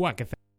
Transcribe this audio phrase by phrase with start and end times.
[0.00, 0.49] cuac, etc.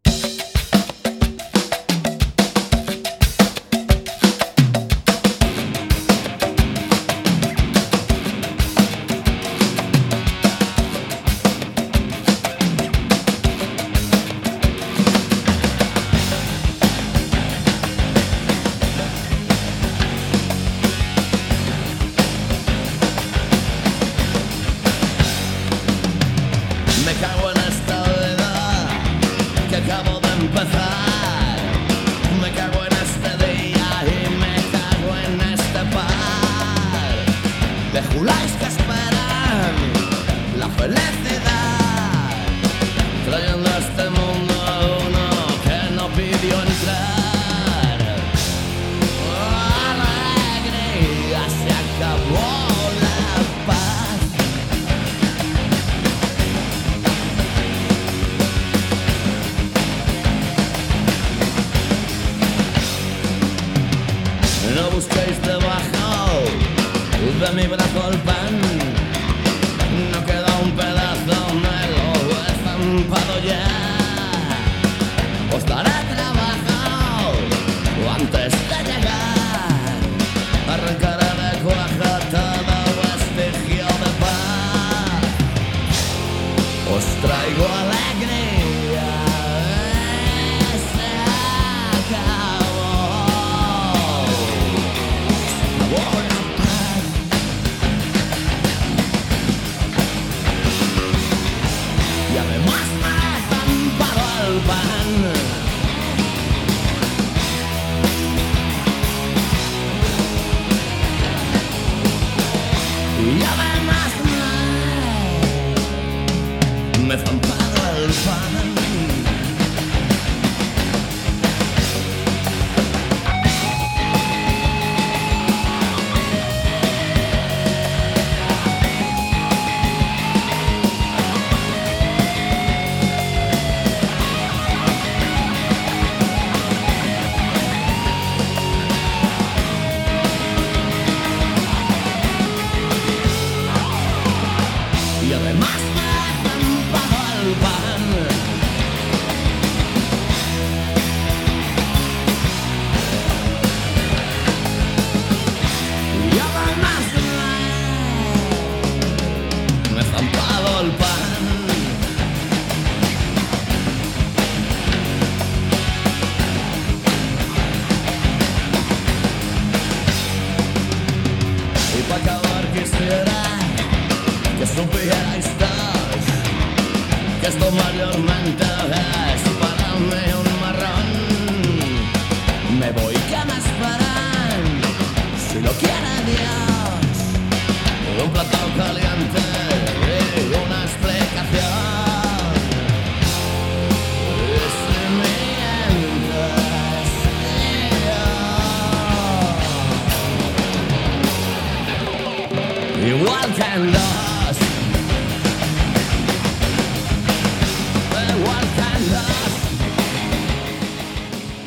[104.87, 105.50] mine.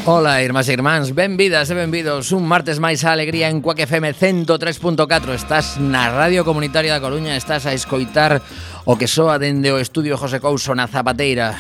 [0.07, 4.13] Ola, irmás e irmáns, benvidas e benvidos Un martes máis a alegría en Cuac FM
[4.13, 5.01] 103.4
[5.33, 8.45] Estás na Radio Comunitaria da Coruña Estás a escoitar
[8.85, 11.57] o que soa dende o estudio José Couso na Zapateira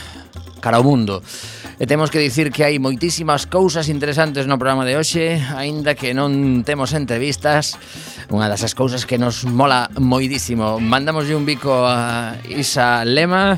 [0.60, 1.24] Cara ao mundo.
[1.80, 6.12] E temos que dicir que hai moitísimas cousas interesantes no programa de hoxe Aínda que
[6.12, 7.80] non temos entrevistas.
[8.28, 10.84] Unha das cousas que nos mola moidísimo.
[10.84, 13.56] Mandamos un bico a Isa Lema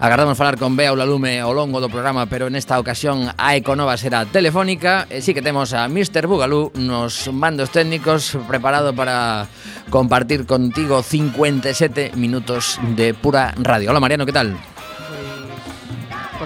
[0.00, 4.22] Agardamos falar con Bea Ulalume ao longo do programa, pero nesta ocasión a Econova será
[4.30, 6.30] telefónica e sí que temos a Mr.
[6.30, 9.50] Bugalú nos mandos técnicos preparado para
[9.90, 13.90] compartir contigo 57 minutos de pura radio.
[13.90, 14.54] Hola Mariano, que tal?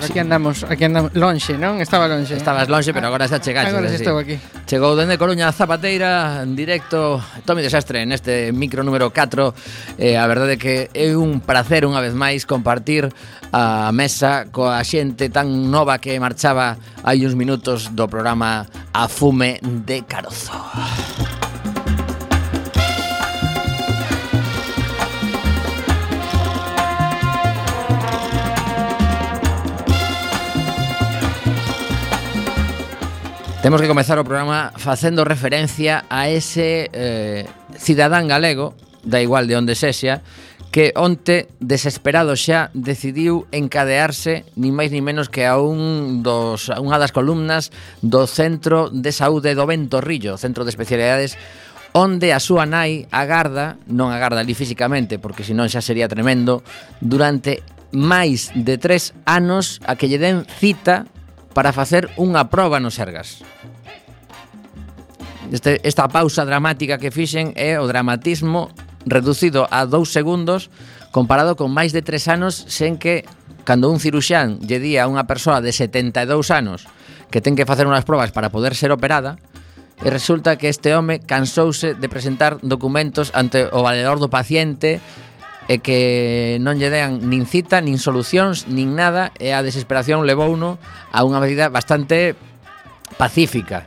[0.03, 1.79] Porque aquí andamos, aquí andamos lonxe, non?
[1.79, 2.35] Estaba lonxe.
[2.35, 3.71] Estabas lonxe, pero agora xa chegaste.
[3.71, 4.35] Agora xa estou aquí.
[4.67, 10.03] Chegou dende Coruña a Zapateira en directo Tomi Desastre neste micro número 4.
[10.03, 13.15] Eh, a verdade é que é un placer unha vez máis compartir
[13.55, 16.75] a mesa coa xente tan nova que marchaba
[17.07, 20.51] hai uns minutos do programa A fume de carozo.
[33.63, 37.47] Temos que comezar o programa facendo referencia a ese eh,
[37.79, 38.75] cidadán galego,
[39.07, 40.19] da igual de onde sexa,
[40.75, 46.83] que onte, desesperado xa, decidiu encadearse ni máis ni menos que a un dos, a
[46.83, 47.71] unha das columnas
[48.03, 51.39] do Centro de Saúde do Ventorrillo, Centro de Especialidades
[51.95, 56.67] onde a súa nai agarda, non agarda ali físicamente, porque senón xa sería tremendo,
[56.99, 57.63] durante
[57.95, 61.07] máis de tres anos a que lle den cita
[61.53, 63.45] para facer unha proba no Sergas.
[65.53, 68.73] Este, esta pausa dramática que fixen é o dramatismo
[69.05, 70.73] reducido a dous segundos
[71.13, 73.29] comparado con máis de tres anos sen que
[73.69, 76.89] cando un ciruxán lle día a unha persoa de 72 anos
[77.33, 79.41] que ten que facer unhas probas para poder ser operada,
[80.05, 85.01] e resulta que este home cansouse de presentar documentos ante o valedor do paciente
[85.71, 90.51] e que non lle dean nin cita, nin solucións, nin nada, e a desesperación levou
[90.51, 90.83] uno
[91.15, 92.35] a unha medida bastante
[93.15, 93.87] pacífica.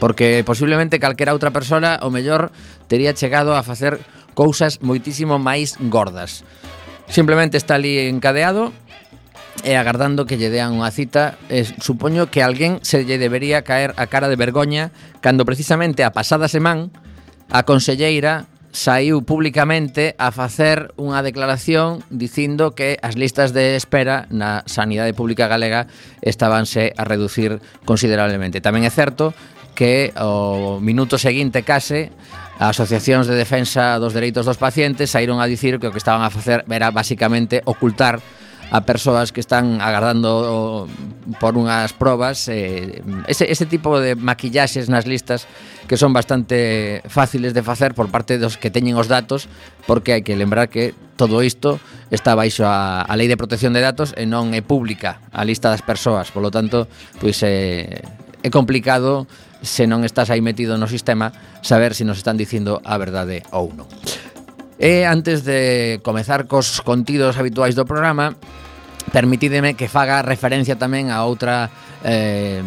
[0.00, 2.50] Porque posiblemente calquera outra persona o mellor
[2.88, 4.00] tería chegado a facer
[4.34, 6.42] cousas moitísimo máis gordas.
[7.06, 8.72] Simplemente está ali encadeado
[9.62, 13.94] e agardando que lle dean unha cita, eh, supoño que alguén se lle debería caer
[14.00, 14.90] a cara de vergoña
[15.22, 16.90] cando precisamente a pasada semana
[17.52, 24.66] a conselleira saiu públicamente a facer unha declaración dicindo que as listas de espera na
[24.66, 25.86] sanidade pública galega
[26.26, 28.58] estabanse a reducir considerablemente.
[28.58, 29.30] Tamén é certo
[29.78, 32.10] que o minuto seguinte case
[32.58, 36.34] asociacións de defensa dos dereitos dos pacientes saíron a dicir que o que estaban a
[36.34, 38.18] facer era basicamente ocultar
[38.74, 40.90] a persoas que están agardando
[41.38, 45.46] por unhas probas eh, ese, ese tipo de maquillaxes nas listas
[45.86, 49.46] que son bastante fáciles de facer por parte dos que teñen os datos
[49.86, 51.78] porque hai que lembrar que todo isto
[52.10, 55.70] está baixo a, a Lei de Protección de Datos e non é pública a lista
[55.70, 56.90] das persoas, polo tanto,
[57.22, 58.02] pois eh,
[58.42, 59.30] é complicado
[59.62, 61.30] se non estás aí metido no sistema
[61.62, 63.86] saber se nos están dicindo a verdade ou non.
[64.82, 68.34] E antes de comezar cos contidos habituais do programa,
[69.14, 71.70] permitideme que faga referencia tamén a outra
[72.02, 72.58] eh,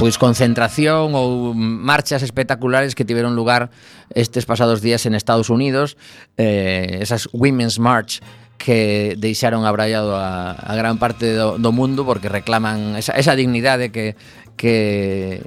[0.00, 3.68] pois concentración ou marchas espectaculares que tiveron lugar
[4.16, 6.00] estes pasados días en Estados Unidos,
[6.40, 8.24] eh, esas Women's March
[8.56, 13.92] que deixaron abrallado a, a gran parte do, do mundo porque reclaman esa, esa dignidade
[13.92, 14.16] que,
[14.56, 15.44] que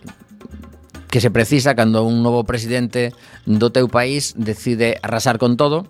[1.10, 3.14] que se precisa cando un novo presidente
[3.50, 5.90] do teu país decide arrasar con todo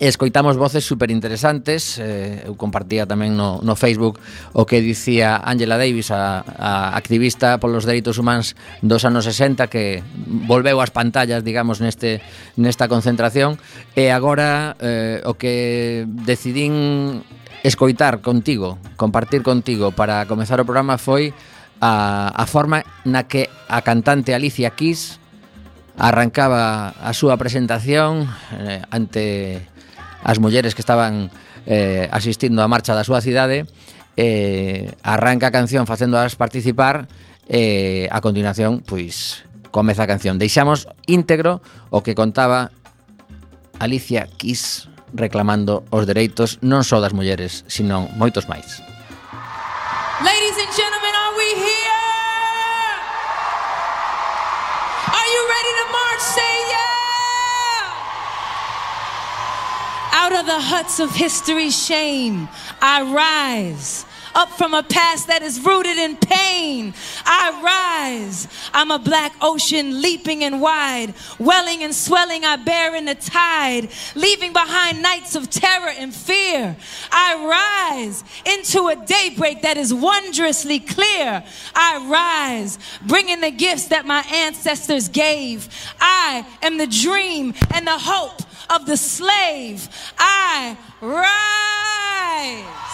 [0.00, 4.22] escoitamos voces super interesantes eh, eu compartía tamén no, no Facebook
[4.54, 10.06] o que dicía Angela Davis a, a activista polos dereitos humanos dos anos 60 que
[10.46, 12.22] volveu ás pantallas digamos neste
[12.54, 13.58] nesta concentración.
[13.98, 17.26] E agora eh, o que decidín
[17.66, 21.34] escoitar contigo compartir contigo para comezar o programa foi
[21.82, 25.18] a, a forma na que a cantante Alicia Keys
[25.98, 29.66] arrancaba a súa presentación eh, ante
[30.28, 31.32] as mulleres que estaban
[31.64, 33.64] eh, asistindo á marcha da súa cidade,
[34.20, 37.08] eh, arranca a canción facéndoas participar
[37.48, 40.36] e eh, a continuación, pois, comeza a canción.
[40.36, 42.68] Deixamos íntegro o que contaba
[43.80, 48.84] Alicia Kiss reclamando os dereitos non só das mulleres, sino moitos máis.
[50.20, 52.04] Ladies and gentlemen, are we here?
[55.08, 56.20] Are you ready to march?
[56.20, 56.97] Say yes!
[60.12, 62.48] Out of the huts of history's shame,
[62.80, 64.04] I rise.
[64.38, 68.46] Up from a past that is rooted in pain, I rise.
[68.72, 73.88] I'm a black ocean leaping and wide, welling and swelling, I bear in the tide,
[74.14, 76.76] leaving behind nights of terror and fear.
[77.10, 81.42] I rise into a daybreak that is wondrously clear.
[81.74, 85.68] I rise, bringing the gifts that my ancestors gave.
[86.00, 89.88] I am the dream and the hope of the slave.
[90.16, 92.87] I rise.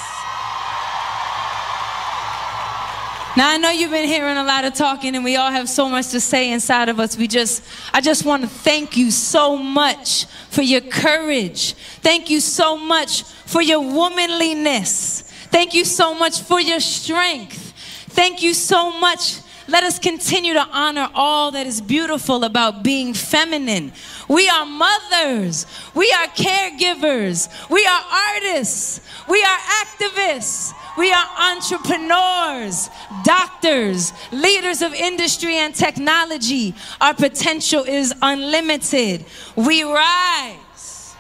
[3.36, 5.88] Now I know you've been hearing a lot of talking and we all have so
[5.88, 7.18] much to say inside of us.
[7.18, 11.74] We just I just want to thank you so much for your courage.
[12.00, 15.22] Thank you so much for your womanliness.
[15.50, 17.72] Thank you so much for your strength.
[18.10, 19.40] Thank you so much.
[19.66, 23.92] Let us continue to honor all that is beautiful about being feminine.
[24.28, 25.66] We are mothers.
[25.94, 27.48] We are caregivers.
[27.68, 28.02] We are
[28.36, 29.00] artists.
[29.28, 30.72] We are activists.
[30.96, 32.88] We are entrepreneurs,
[33.24, 36.74] doctors, leaders of industry and technology.
[37.00, 39.24] Our potential is unlimited.
[39.56, 41.16] We rise.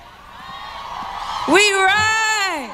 [1.48, 2.70] We rise.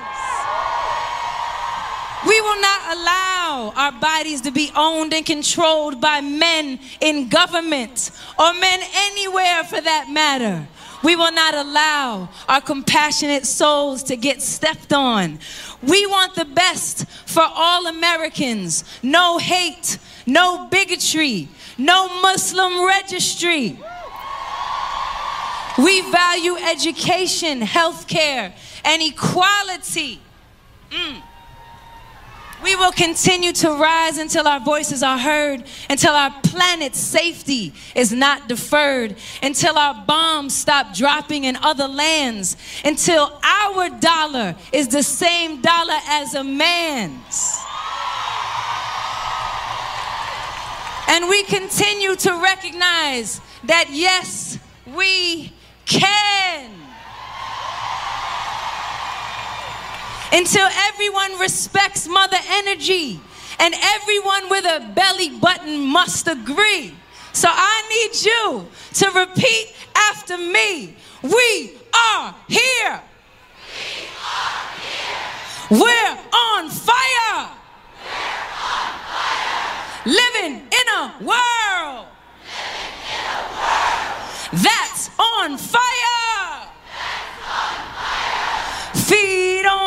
[2.26, 8.10] We will not allow our bodies to be owned and controlled by men in government
[8.38, 10.68] or men anywhere for that matter.
[11.02, 15.38] We will not allow our compassionate souls to get stepped on.
[15.82, 18.84] We want the best for all Americans.
[19.02, 23.78] No hate, no bigotry, no Muslim registry.
[25.78, 28.52] We value education, health care,
[28.84, 30.20] and equality.
[30.90, 31.22] Mm.
[32.62, 38.12] We will continue to rise until our voices are heard, until our planet's safety is
[38.12, 45.02] not deferred, until our bombs stop dropping in other lands, until our dollar is the
[45.02, 47.58] same dollar as a man's.
[51.08, 54.58] And we continue to recognize that yes,
[54.94, 55.52] we
[55.86, 56.79] can.
[60.32, 63.20] Until everyone respects Mother Energy
[63.58, 66.94] and everyone with a belly button must agree.
[67.32, 70.94] So I need you to repeat after me.
[71.22, 73.02] We are here.
[75.70, 75.80] We're here.
[75.80, 77.50] We're on fire.
[78.06, 78.30] We're
[78.66, 79.56] on fire.
[80.06, 82.06] Living in a world.
[82.06, 82.16] Living
[83.00, 84.46] in a world.
[84.52, 85.99] That's on fire.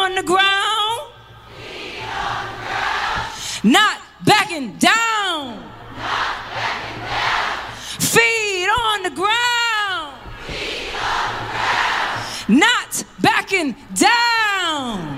[0.04, 1.02] on the ground.
[3.64, 5.64] Not backing down.
[8.00, 10.20] Feet on the ground.
[10.46, 12.60] Feet on the ground.
[12.60, 15.12] Not backing down.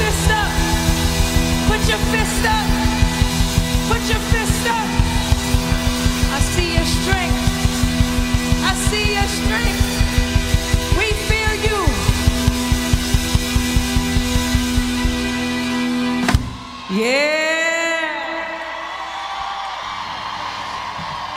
[0.00, 0.52] Fist up.
[1.68, 2.66] Put your fist up.
[3.90, 4.88] Put your fist up.
[6.36, 7.40] I see your strength.
[8.70, 9.86] I see your strength.
[10.98, 11.80] We fear you.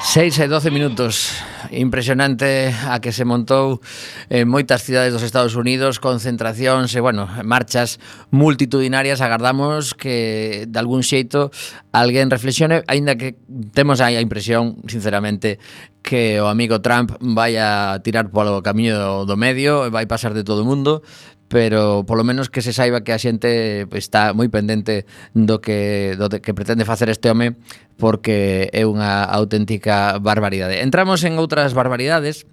[0.02, 1.44] 6 e 12 minutos
[1.76, 3.82] impresionante a que se montou
[4.30, 7.98] en moitas cidades dos Estados Unidos, concentracións e, bueno, marchas
[8.30, 9.22] multitudinarias.
[9.22, 11.50] Agardamos que, de algún xeito,
[11.92, 13.38] alguén reflexione, aínda que
[13.74, 15.58] temos aí a impresión, sinceramente,
[16.04, 20.44] que o amigo Trump vai a tirar polo camiño do medio e vai pasar de
[20.44, 21.02] todo o mundo,
[21.48, 26.30] pero polo menos que se saiba que a xente está moi pendente do que do
[26.30, 27.58] que pretende facer este home
[27.98, 30.82] porque é unha auténtica barbaridade.
[30.82, 32.50] Entramos en outras barbaridades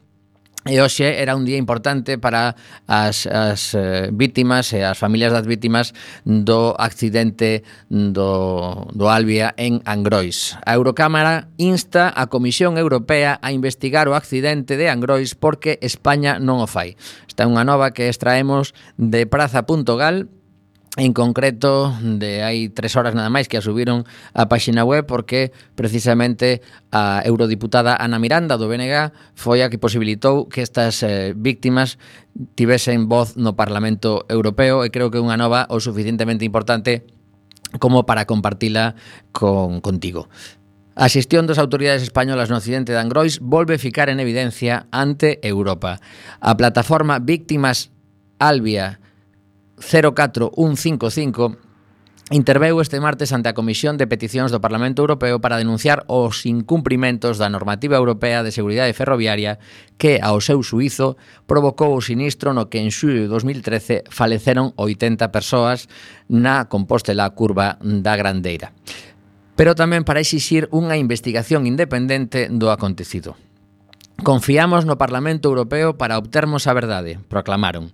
[0.68, 2.52] E hoxe era un día importante para
[2.84, 5.96] as, as eh, vítimas e as familias das vítimas
[6.28, 10.60] do accidente do, do Albia en Angrois.
[10.68, 16.60] A Eurocámara insta a Comisión Europea a investigar o accidente de Angrois porque España non
[16.60, 16.92] o fai.
[17.24, 20.28] Esta é unha nova que extraemos de praza.gal
[20.96, 24.02] En concreto, de hai tres horas nada máis que a subiron
[24.34, 30.50] a páxina web porque precisamente a eurodiputada Ana Miranda do BNG foi a que posibilitou
[30.50, 31.94] que estas eh, víctimas
[32.58, 37.06] tivesen voz no Parlamento Europeo e creo que unha nova o suficientemente importante
[37.78, 38.98] como para compartila
[39.30, 40.26] con contigo.
[40.98, 46.02] A xestión das autoridades españolas no occidente de Angrois volve ficar en evidencia ante Europa.
[46.42, 47.94] A plataforma Víctimas
[48.42, 48.99] Albia
[49.80, 51.56] 04155
[52.30, 57.42] interveu este martes ante a Comisión de Peticións do Parlamento Europeo para denunciar os incumprimentos
[57.42, 59.58] da normativa europea de seguridade ferroviaria
[59.98, 61.18] que, ao seu suizo,
[61.50, 65.90] provocou o sinistro no que en xullo de 2013 faleceron 80 persoas
[66.30, 68.70] na Compostela Curva da Grandeira.
[69.58, 73.34] Pero tamén para exixir unha investigación independente do acontecido.
[74.22, 77.90] Confiamos no Parlamento Europeo para obtermos a verdade, proclamaron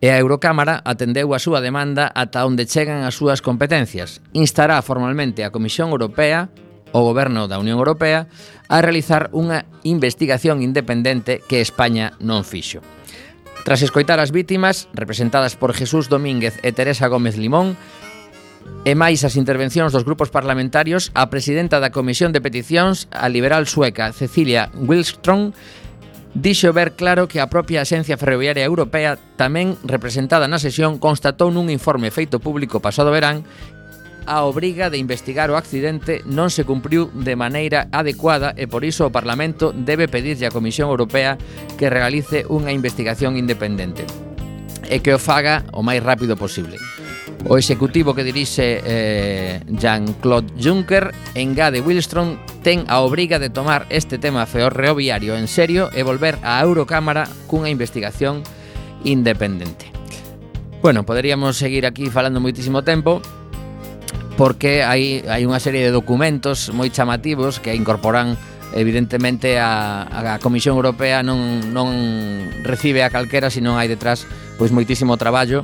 [0.00, 4.20] e a Eurocámara atendeu a súa demanda ata onde chegan as súas competencias.
[4.36, 6.52] Instará formalmente a Comisión Europea
[6.92, 8.28] o Goberno da Unión Europea
[8.68, 12.84] a realizar unha investigación independente que España non fixo.
[13.66, 17.74] Tras escoitar as vítimas, representadas por Jesús Domínguez e Teresa Gómez Limón,
[18.86, 23.66] e máis as intervencións dos grupos parlamentarios, a presidenta da Comisión de Peticións, a liberal
[23.66, 25.50] sueca Cecilia Wilström,
[26.36, 31.72] Dixo ver claro que a propia Axencia Ferroviaria Europea, tamén representada na sesión, constatou nun
[31.72, 33.48] informe feito público pasado verán
[34.28, 39.08] a obriga de investigar o accidente non se cumpriu de maneira adecuada e por iso
[39.08, 41.40] o Parlamento debe pedirlle á Comisión Europea
[41.80, 44.04] que realice unha investigación independente
[44.92, 46.76] e que o faga o máis rápido posible.
[47.48, 54.18] O executivo que dirixe eh, Jean-Claude Juncker engade Willstrom ten a obriga de tomar este
[54.18, 58.42] tema ferroviario en serio e volver á Eurocámara cunha investigación
[59.06, 59.86] independente.
[60.82, 63.22] Bueno, poderíamos seguir aquí falando moitísimo tempo,
[64.34, 68.34] porque hai, hai unha serie de documentos moi chamativos que incorporan
[68.74, 71.94] evidentemente a, a Comisión Europea non, non
[72.66, 74.26] recibe a calquera sino hai detrás
[74.58, 75.62] pois moitísimo traballo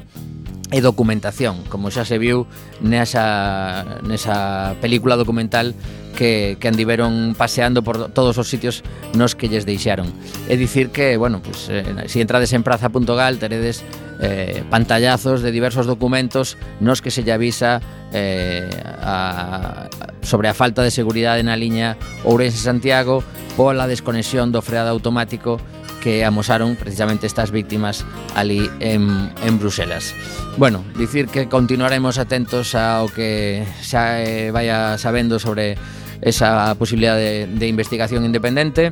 [0.73, 2.49] e documentación, como xa se viu
[2.81, 5.77] nesa, nesa película documental
[6.17, 8.81] que, que andiveron paseando por todos os sitios
[9.13, 10.09] nos que lles deixaron.
[10.49, 13.85] É dicir que, bueno, pues, eh, si entrades en praza.gal teredes
[14.21, 18.69] eh, pantallazos de diversos documentos nos que se lle avisa eh,
[19.01, 19.89] a,
[20.23, 23.21] sobre a falta de seguridade na liña Ourense-Santiago
[23.57, 25.61] pola desconexión do freado automático
[26.03, 28.05] que amosaron precisamente estas víctimas
[28.35, 30.15] ali en, en Bruselas.
[30.59, 35.79] Bueno, dicir que continuaremos atentos ao que xa eh, vaya sabendo sobre
[36.21, 38.91] esa posibilidad de, de investigación independente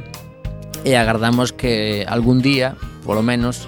[0.87, 3.67] e agardamos que algún día, polo menos,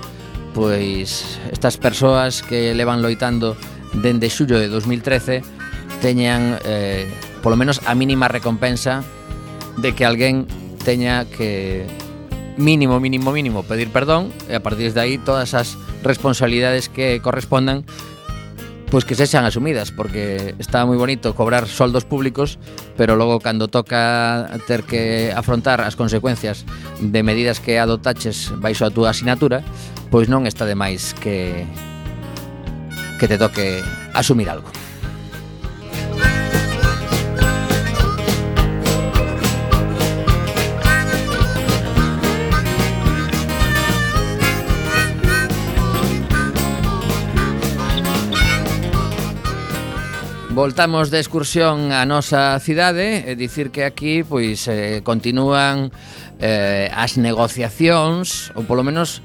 [0.55, 3.59] pois estas persoas que levan loitando
[3.93, 5.43] dende xullo de 2013
[6.01, 7.11] teñan eh,
[7.43, 9.03] polo menos a mínima recompensa
[9.83, 10.47] de que alguén
[10.85, 11.87] teña que
[12.57, 17.85] mínimo, mínimo, mínimo pedir perdón e a partir de aí todas as responsabilidades que correspondan
[18.93, 22.61] pois que se sean asumidas, porque está moi bonito cobrar soldos públicos,
[22.93, 26.69] pero logo cando toca ter que afrontar as consecuencias
[27.01, 29.65] de medidas que adotaches baixo a túa asinatura,
[30.13, 31.65] pois non está de máis que
[33.17, 33.81] que te toque
[34.13, 34.69] asumir algo.
[50.55, 55.89] Voltamos de excursión á nosa cidade e dicir que aquí pois eh, continúan
[56.45, 59.25] eh, as negociacións, ou polo menos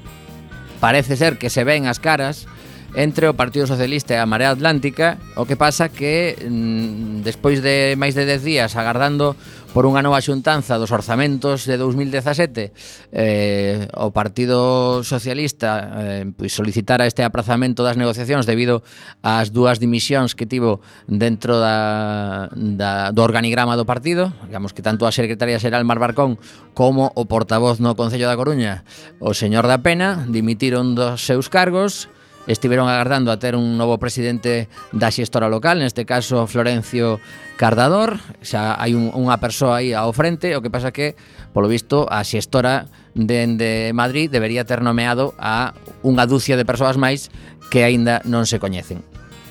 [0.80, 2.48] parece ser que se ven as caras
[2.96, 7.92] entre o Partido Socialista e a Marea Atlántica, o que pasa que mm, despois de
[8.00, 9.36] máis de 10 días agardando
[9.72, 12.72] por unha nova xuntanza dos orzamentos de 2017
[13.12, 18.80] eh, o Partido Socialista eh, pois solicitara este aprazamento das negociacións debido
[19.20, 25.04] ás dúas dimisións que tivo dentro da, da, do organigrama do partido digamos que tanto
[25.04, 26.40] a secretaria xeral Mar Barcón
[26.72, 28.88] como o portavoz no Concello da Coruña
[29.20, 32.08] o señor da Pena dimitiron dos seus cargos
[32.46, 37.18] estiveron agardando a ter un novo presidente da xestora local, neste caso Florencio
[37.58, 41.18] Cardador, xa hai un, unha persoa aí ao frente, o que pasa que,
[41.50, 45.74] polo visto, a xestora dende de Madrid debería ter nomeado a
[46.06, 47.28] unha dúcia de persoas máis
[47.68, 49.02] que aínda non se coñecen.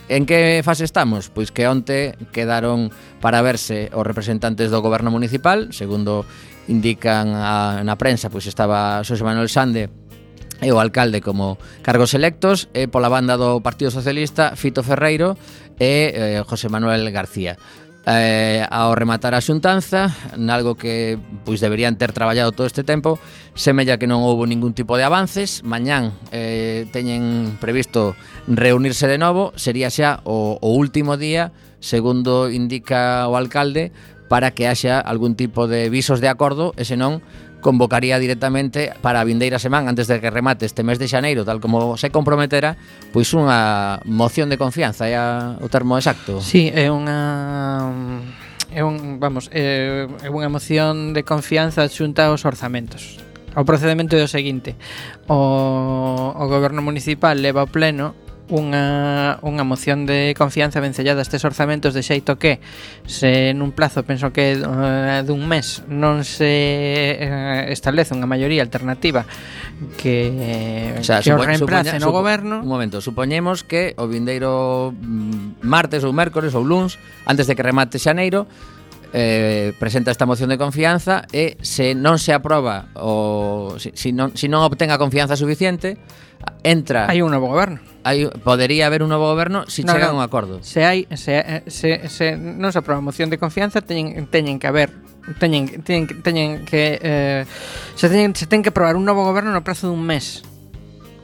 [0.08, 1.28] En que fase estamos?
[1.28, 6.24] Pois que onte quedaron para verse os representantes do goberno municipal, segundo
[6.72, 9.92] indican a, na prensa, pois estaba Xosé Manuel Sande
[10.62, 15.38] e o alcalde como cargos electos e pola banda do Partido Socialista Fito Ferreiro
[15.78, 17.58] e eh, José Manuel García.
[18.08, 20.08] Eh, ao rematar a xuntanza,
[20.40, 23.20] nalgo que pois deberían ter traballado todo este tempo,
[23.52, 28.16] semella que non houbo ningún tipo de avances, mañán eh, teñen previsto
[28.48, 31.52] reunirse de novo, sería xa o, o último día,
[31.84, 33.92] segundo indica o alcalde,
[34.32, 37.20] para que haxa algún tipo de visos de acordo, e senón
[37.62, 41.60] convocaría directamente para a vindeira semana antes de que remate este mes de xaneiro, tal
[41.60, 42.78] como se comprometera,
[43.12, 46.40] pois unha moción de confianza, é a, o termo exacto.
[46.40, 47.98] Sí, é unha
[48.72, 53.18] é un, vamos, é, é unha moción de confianza xunta aos orzamentos.
[53.58, 54.78] O procedimento é o seguinte:
[55.26, 61.44] o, o goberno municipal leva ao pleno unha, unha moción de confianza vencellada a estes
[61.44, 62.64] orzamentos de xeito que
[63.04, 69.28] se nun plazo, penso que uh, dun mes non se uh, unha maioría alternativa
[70.00, 72.56] que, o sea, que supo, o reemplace supoña, no supo, goberno.
[72.64, 76.96] Un momento, supoñemos que o vindeiro mm, martes ou mércores ou luns
[77.28, 78.48] antes de que remate xaneiro
[79.14, 84.16] eh, presenta esta moción de confianza e se non se aproba o se si, si
[84.16, 86.00] non, si non obtenga confianza suficiente
[86.64, 90.08] entra hai un novo goberno hai, podería haber un novo goberno se si no, chega
[90.08, 90.18] no.
[90.18, 90.64] un acordo.
[90.64, 94.96] Se hai se, se, se non se aproba moción de confianza, teñen teñen que haber
[95.36, 97.44] teñen teñen, teñen que eh,
[98.00, 100.48] se teñen se ten que aprobar un novo goberno no prazo dun mes.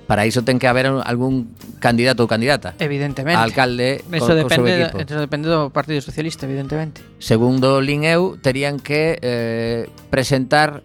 [0.03, 2.75] Para iso ten que haber algún candidato ou candidata.
[2.83, 3.39] Evidentemente.
[3.39, 6.99] Alcalde eso co, depende, equipo Eso depende do Partido Socialista, evidentemente.
[7.23, 10.83] Segundo Lin eu, terían que eh, presentar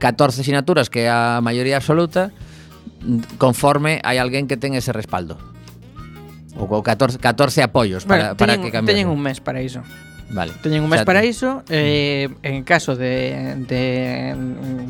[0.00, 2.32] 14 sinaturas, que é a maioría absoluta,
[3.38, 5.38] conforme hai alguén que ten ese respaldo.
[6.56, 8.94] Ou 14, 14 apoios para, bueno, para teñen, que cambie.
[8.94, 9.84] Teñen un mes para iso.
[10.30, 10.52] Vale.
[10.62, 11.24] Teñen un mes sea, para mm.
[11.24, 14.34] iso eh, en caso de, de,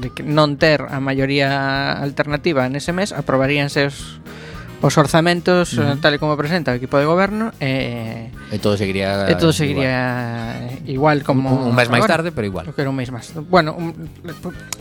[0.01, 4.17] de que non ter a maioría alternativa nese mes aprobaríanse os,
[4.81, 6.01] os orzamentos eh, uh -huh.
[6.01, 10.73] tal e como presenta o equipo de goberno eh, e todo seguiría e todo seguiría
[10.89, 12.73] igual, igual como un, un mes máis tarde, pero igual.
[12.73, 13.29] Que era un mes máis.
[13.37, 13.93] Bueno, un,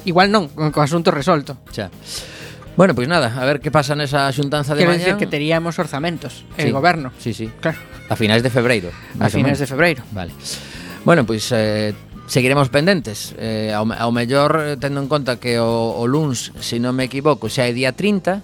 [0.08, 1.60] igual non, co asunto resolto.
[1.76, 1.92] Xa.
[2.76, 5.16] Bueno, pois pues nada, a ver que pasa nesa xuntanza de Quero mañán.
[5.16, 6.68] que teríamos orzamentos, sí.
[6.68, 7.16] el goberno.
[7.20, 7.48] Sí, sí.
[7.64, 7.80] Claro.
[8.12, 8.92] A finais de febreiro.
[9.20, 10.04] A finais de febreiro.
[10.12, 10.36] Vale.
[11.08, 11.96] Bueno, pois pues, eh,
[12.28, 13.34] seguiremos pendentes.
[13.40, 17.08] Eh, ao, ao mellor, tendo en conta que o, o luns, se si non me
[17.08, 18.44] equivoco, xa é día 30,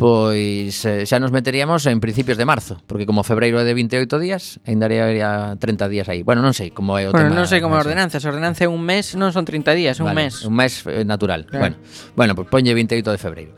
[0.00, 4.16] pois eh, xa nos meteríamos en principios de marzo, porque como febreiro é de 28
[4.16, 6.24] días, ainda haría 30 días aí.
[6.24, 7.36] Bueno, non sei como é o bueno, tema.
[7.36, 10.02] non sei como a ordenanza, a ordenanza é un mes, non son 30 días, é
[10.02, 10.40] un vale, mes.
[10.48, 11.44] Un mes eh, natural.
[11.44, 11.76] Claro.
[11.76, 11.76] Bueno,
[12.16, 13.52] bueno, pois pues, poñe 28 de febreiro.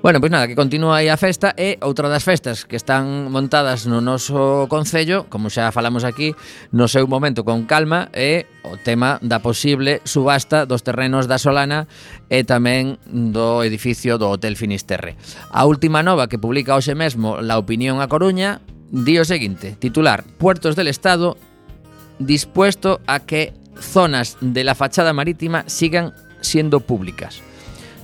[0.00, 3.84] Bueno, pois nada, que continúa aí a festa e outra das festas que están montadas
[3.84, 6.32] no noso concello, como xa falamos aquí,
[6.72, 11.90] no seu momento con calma é o tema da posible subasta dos terrenos da Solana
[12.30, 15.18] e tamén do edificio do Hotel Finisterre.
[15.50, 20.22] A última nova que publica hoxe mesmo La Opinión a Coruña di o seguinte, titular
[20.38, 21.36] Puertos del Estado
[22.18, 27.42] dispuesto a que zonas de la fachada marítima sigan siendo públicas.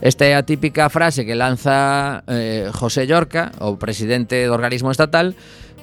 [0.00, 5.34] Esta é a típica frase que lanza eh, José Llorca, o presidente do organismo estatal,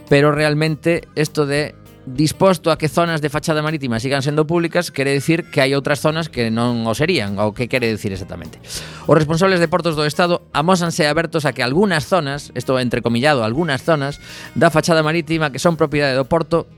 [0.08, 5.14] pero realmente isto de disposto a que zonas de fachada marítima sigan sendo públicas quere
[5.14, 8.62] dicir que hai outras zonas que non o serían, ou que quere dicir exactamente.
[9.10, 13.82] Os responsables de portos do Estado amósanse abertos a que algunhas zonas, isto entrecomillado, algunhas
[13.82, 14.22] zonas
[14.54, 16.70] da fachada marítima que son propiedade do porto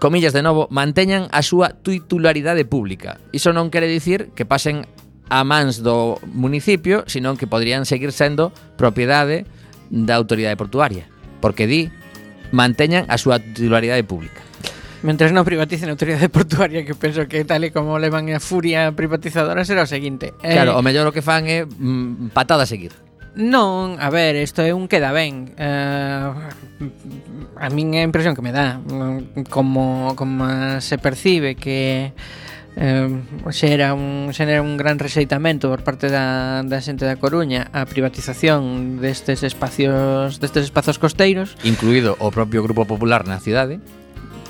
[0.00, 3.20] comillas de novo, manteñan a súa titularidade pública.
[3.36, 4.88] Iso non quere dicir que pasen
[5.30, 9.46] a mans do municipio, senón que podrían seguir sendo propiedade
[9.92, 11.06] da autoridade portuaria.
[11.38, 11.92] Porque di
[12.52, 14.42] manteñan a súa titularidade pública.
[15.00, 18.92] Mentres non privaticen a autoridade portuaria Que penso que tal e como levan a furia
[18.92, 20.36] privatizadora Será o seguinte.
[20.44, 22.92] Eh, Claro, o mellor o que fan é mm, patada a seguir.
[23.40, 25.54] Non, a ver, isto é un queda ben.
[25.56, 26.34] Uh,
[27.60, 30.44] A min é a impresión que me dá mm, Como, como
[30.80, 32.12] se percibe que
[32.80, 33.12] eh,
[33.52, 38.98] xera un, xera un gran rexeitamento por parte da, da xente da Coruña a privatización
[39.04, 41.60] destes espacios destes espazos costeiros.
[41.62, 43.78] Incluído o propio Grupo Popular na cidade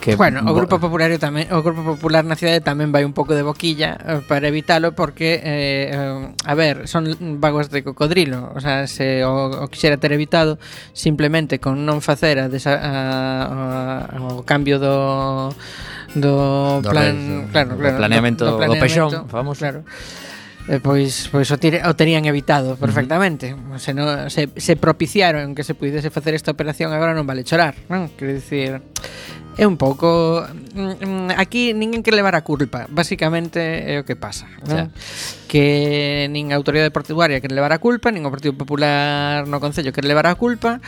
[0.01, 3.37] que bueno, o Grupo Popular tamén o Grupo Popular na cidade tamén vai un pouco
[3.37, 8.61] de boquilla eh, para evitalo porque eh, eh, a ver, son vagos de cocodrilo, o
[8.65, 10.57] sea, se o, o quixera ter evitado
[10.97, 12.95] simplemente con non facer a, desa, a,
[14.09, 15.53] a, o cambio do
[16.15, 19.61] do, do plan, claro, claro, do planeamento do, do, planeamento, do peixón, famoso.
[19.61, 19.85] Claro.
[20.69, 23.55] Eh, pois pois o, tire, o terían evitado perfectamente.
[23.55, 23.79] Uh -huh.
[23.79, 27.75] Se no se se propiciaron que se pudiese facer esta operación, agora non vale chorar,
[27.89, 28.13] non?
[28.15, 28.79] Quero dicir,
[29.59, 34.15] É un pouco mm, mm, aquí ninguén que levar a culpa, basicamente é o que
[34.15, 34.89] pasa, non?
[34.89, 35.51] Yeah.
[35.51, 35.65] Que
[36.31, 40.07] nin a autoridade portuaria quere levar a culpa, nin o Partido Popular no Concello quere
[40.07, 40.79] levar a culpa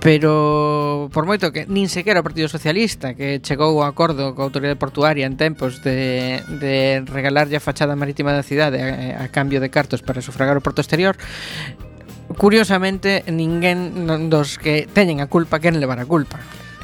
[0.00, 4.78] Pero por moito que nin sequera o Partido Socialista que chegou ao acordo coa autoridade
[4.78, 9.74] portuaria en tempos de, de regalarlle a fachada marítima da cidade a, a cambio de
[9.74, 11.18] cartos para sufragar o porto exterior
[12.38, 16.38] curiosamente ninguén dos que teñen a culpa queren levar a culpa.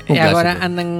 [0.05, 0.67] Un e agora clásico.
[0.69, 0.90] andan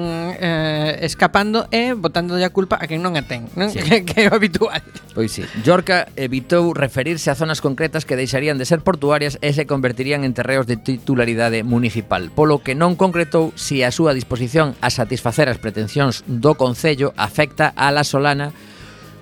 [0.40, 3.69] eh, escapando e botando a culpa a quen non a ten, non?
[3.69, 3.85] Sí.
[3.85, 4.81] Que, que é o habitual.
[5.12, 5.45] Pois sí.
[5.61, 10.33] Yorca evitou referirse a zonas concretas que deixarían de ser portuarias e se convertirían en
[10.33, 15.51] terreos de titularidade municipal, polo que non concretou se si a súa disposición a satisfacer
[15.51, 18.55] as pretensións do Concello afecta a La Solana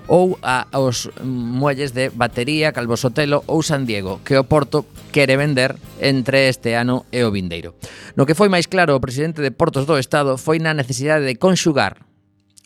[0.07, 5.37] ou a, aos muelles de Batería, Calvo Sotelo ou San Diego, que o Porto quere
[5.37, 7.75] vender entre este ano e o vindeiro.
[8.15, 11.39] No que foi máis claro o presidente de Portos do Estado foi na necesidade de
[11.39, 12.03] conxugar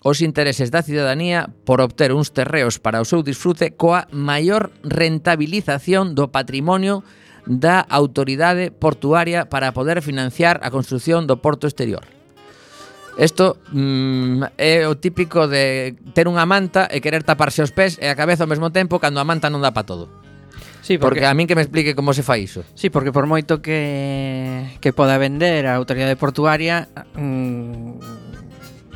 [0.04, 6.16] os intereses da cidadanía por obter uns terreos para o seu disfrute coa maior rentabilización
[6.16, 7.04] do patrimonio
[7.48, 12.17] da autoridade portuaria para poder financiar a construción do porto exterior.
[13.18, 18.06] Isto mm, é o típico de ter unha manta e querer taparse os pés e
[18.06, 20.06] a cabeza ao mesmo tempo cando a manta non dá para todo.
[20.86, 21.20] Sí, porque...
[21.20, 22.62] porque a min que me explique como se fai iso.
[22.78, 28.38] Sí, porque por moito que que poda vender a autoridade portuaria, mm,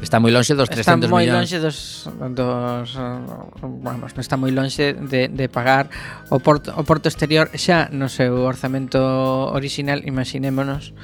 [0.02, 1.06] Está moi lonxe dos 300 millóns.
[1.06, 1.38] Está moi millóns.
[1.46, 1.78] lonxe dos,
[2.34, 2.90] dos
[3.62, 5.94] bueno, está moi lonxe de, de pagar
[6.34, 8.98] o porto, o porto exterior xa no seu orzamento
[9.54, 10.98] orixinal, imaginémonos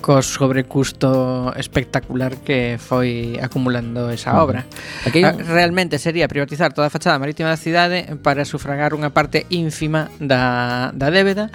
[0.00, 4.66] co sobrecusto espectacular que foi acumulando esa obra.
[5.06, 5.22] Aquí...
[5.22, 10.08] Ah, realmente sería privatizar toda a fachada marítima da cidade para sufragar unha parte ínfima
[10.18, 11.52] da, da débeda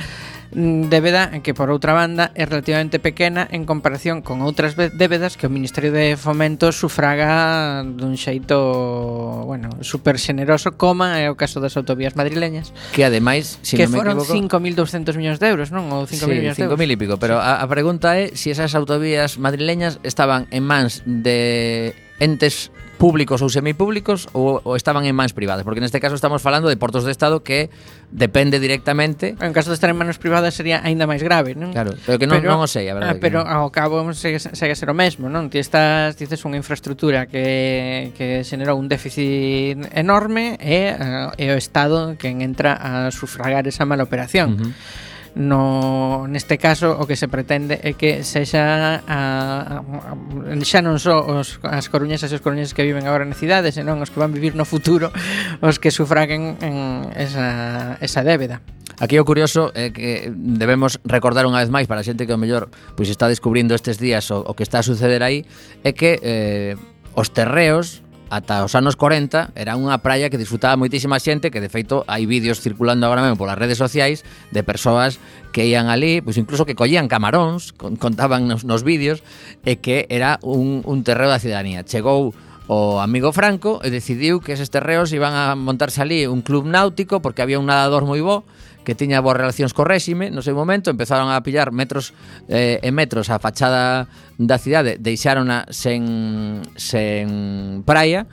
[0.55, 5.45] Mm, débeda que por outra banda é relativamente pequena en comparación con outras débedas que
[5.47, 11.75] o Ministerio de Fomento sufraga dun xeito, bueno, super xeneroso coma é o caso das
[11.75, 12.71] autovías madrileñas.
[12.95, 15.91] Que ademais, se que non me equivoco, 5.200 millóns de euros, non?
[15.91, 16.79] Ou 5.000 sí, millóns de euros.
[16.79, 17.43] 5.000 e pico, pero sí.
[17.43, 21.91] a, a pregunta é se si esas autovías madrileñas estaban en mans de
[22.23, 26.71] entes públicos ou semipúblicos ou, ou estaban en mans privadas, porque neste caso estamos falando
[26.71, 27.69] de portos de estado que
[28.09, 29.35] depende directamente.
[29.39, 31.75] En caso de estar en manos privadas sería aínda máis grave, non?
[31.75, 33.15] Claro, pero que non, pero, non o sei, a verdade.
[33.15, 35.51] Ah, pero que ao cabo segue, segue a ser o mesmo, non?
[35.51, 41.57] Ti estás, dices unha infraestructura que, que xenerou un déficit enorme e, eh, e o
[41.59, 44.55] estado que entra a sufragar esa mala operación.
[44.55, 45.04] Uh -huh
[45.35, 51.27] No, neste caso o que se pretende é que sexa a, a, xa non só
[51.27, 54.31] os, as coruñesas e os coruñeses que viven agora na cidade, senón os que van
[54.31, 55.11] vivir no futuro
[55.59, 58.63] os que sufraguen en esa, esa débeda.
[58.95, 62.39] Aquí o curioso é que debemos recordar unha vez máis para a xente que o
[62.39, 65.43] mellor pois está descubrindo estes días o, o que está a suceder aí
[65.83, 66.79] é que eh,
[67.11, 71.69] os terreos ata os anos 40 era unha praia que disfrutaba moitísima xente que de
[71.69, 75.21] feito hai vídeos circulando agora mesmo polas redes sociais de persoas
[75.55, 79.23] que ían ali, pois incluso que collían camaróns, contaban nos, nos vídeos
[79.63, 81.87] e que era un, un terreo da cidadanía.
[81.87, 82.35] Chegou
[82.67, 87.21] o amigo Franco e decidiu que eses terreos iban a montarse ali un club náutico
[87.21, 88.41] porque había un nadador moi bo
[88.85, 92.13] que tiña boas relacións co réxime, no seu momento empezaron a pillar metros
[92.47, 98.29] eh, e metros a fachada da cidade, deixárona sen, sen praia,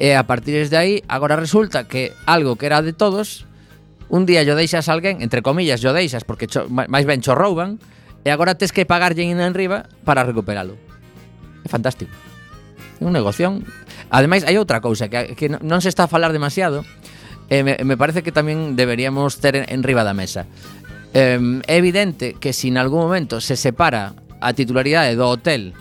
[0.00, 3.44] e a partir de aí agora resulta que algo que era de todos,
[4.08, 7.34] un día yo deixas a alguén, entre comillas, yo deixas, porque cho, máis ben cho
[7.34, 7.82] rouban,
[8.24, 10.78] e agora tes que pagarlle en enriba para recuperalo.
[11.64, 12.12] É fantástico.
[13.00, 13.64] É un negoción.
[14.12, 16.84] Ademais, hai outra cousa que, que non se está a falar demasiado,
[17.50, 20.46] e me, me parece que tamén deberíamos ter en, en riba da mesa.
[21.10, 21.34] É
[21.74, 25.74] evidente que se en algún momento se separa a titularidade do hotel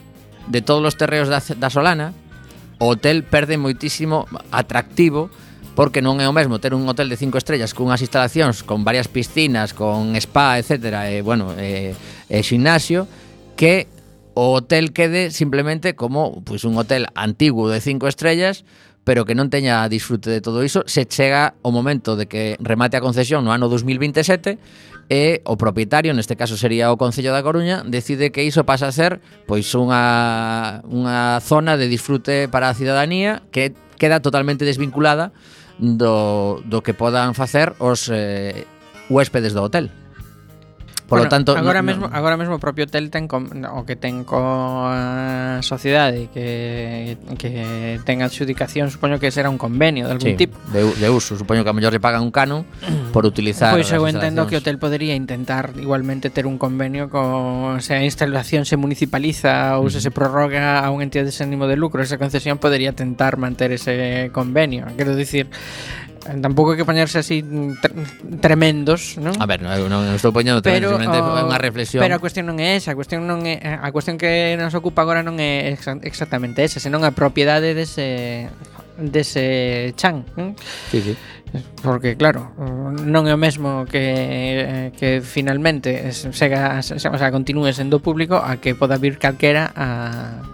[0.50, 2.18] de todos os terreos da, da Solana,
[2.82, 5.30] o hotel perde moitísimo atractivo
[5.78, 9.08] porque non é o mesmo ter un hotel de cinco estrellas cunhas instalacións con varias
[9.08, 11.94] piscinas, con spa, etc., e, bueno, e,
[12.28, 13.06] e gimnasio,
[13.54, 13.86] que
[14.34, 18.66] o hotel quede simplemente como pois, un hotel antiguo de cinco estrellas
[19.10, 22.94] pero que non teña disfrute de todo iso, se chega o momento de que remate
[22.94, 24.62] a concesión no ano 2027
[25.10, 28.94] e o propietario, neste caso sería o Concello da Coruña, decide que iso pasa a
[28.94, 29.18] ser
[29.50, 35.34] pois unha, unha zona de disfrute para a cidadanía que queda totalmente desvinculada
[35.82, 38.70] do, do que podan facer os eh,
[39.10, 39.90] huéspedes do hotel.
[41.10, 42.16] Por bueno, lo tanto, agora no, mesmo no.
[42.16, 48.00] agora mesmo o propio hotel ten con, o que ten coa eh, sociedade que que
[48.06, 50.56] ten adxudicación, supoño que será un convenio de algún sí, tipo.
[50.72, 52.64] De, de uso, supoño que a mellor lle pagan un cano
[53.14, 57.76] por utilizar Pois eu entendo que o hotel podería intentar igualmente ter un convenio co
[57.84, 61.76] se a instalación se municipaliza ou se se prorroga a unha entidade sen ánimo de
[61.76, 64.86] lucro, esa concesión podería tentar manter ese convenio.
[64.94, 65.50] Quero dicir,
[66.38, 67.42] Tampouco hai que poñerse así
[68.38, 69.34] tremendos, non?
[69.42, 72.06] A ver, non, non estou poñendo pero, o, é unha oh, reflexión.
[72.06, 75.02] Pero a cuestión non é esa, a cuestión non é a cuestión que nos ocupa
[75.02, 75.74] agora non é
[76.06, 78.46] exactamente esa, senón a propiedade dese
[79.02, 80.22] dese chan.
[80.38, 80.54] Non?
[80.94, 81.14] Sí, sí.
[81.82, 82.54] Porque claro,
[83.02, 88.78] non é o mesmo que que finalmente sega, o sea, continúe sendo público a que
[88.78, 90.46] poda vir calquera a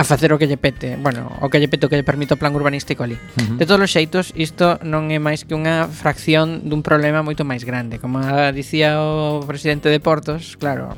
[0.00, 2.32] a facer o que lle pete, bueno, o que lle pete o que lle permite
[2.32, 3.20] o plan urbanístico ali.
[3.36, 3.56] Uh -huh.
[3.60, 7.68] De todos os xeitos, isto non é máis que unha fracción dun problema moito máis
[7.68, 8.00] grande.
[8.00, 8.24] Como
[8.56, 10.96] dicía o presidente de Portos, claro,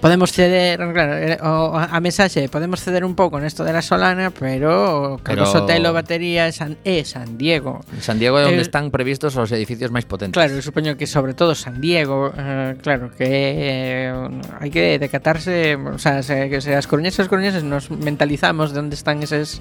[0.00, 4.30] podemos ceder, claro, eh, o, a mensaxe, podemos ceder un pouco nesto de la Solana,
[4.30, 5.66] pero Carlos pero...
[5.66, 7.82] Sotelo batería é San, é San Diego.
[7.90, 10.38] En San Diego é onde están previstos os edificios máis potentes.
[10.38, 15.74] Claro, eu supoño que sobre todo San Diego, eh, claro, que eh, hai que decatarse,
[15.74, 19.58] o sea, se, que se as coruñesas as coruñeses nos mentalizamos de onde están eses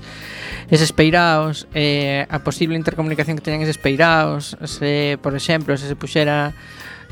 [0.70, 5.96] eses peiraos, eh, a posible intercomunicación que teñan eses peiraos, se, por exemplo, se se
[5.96, 6.54] puxera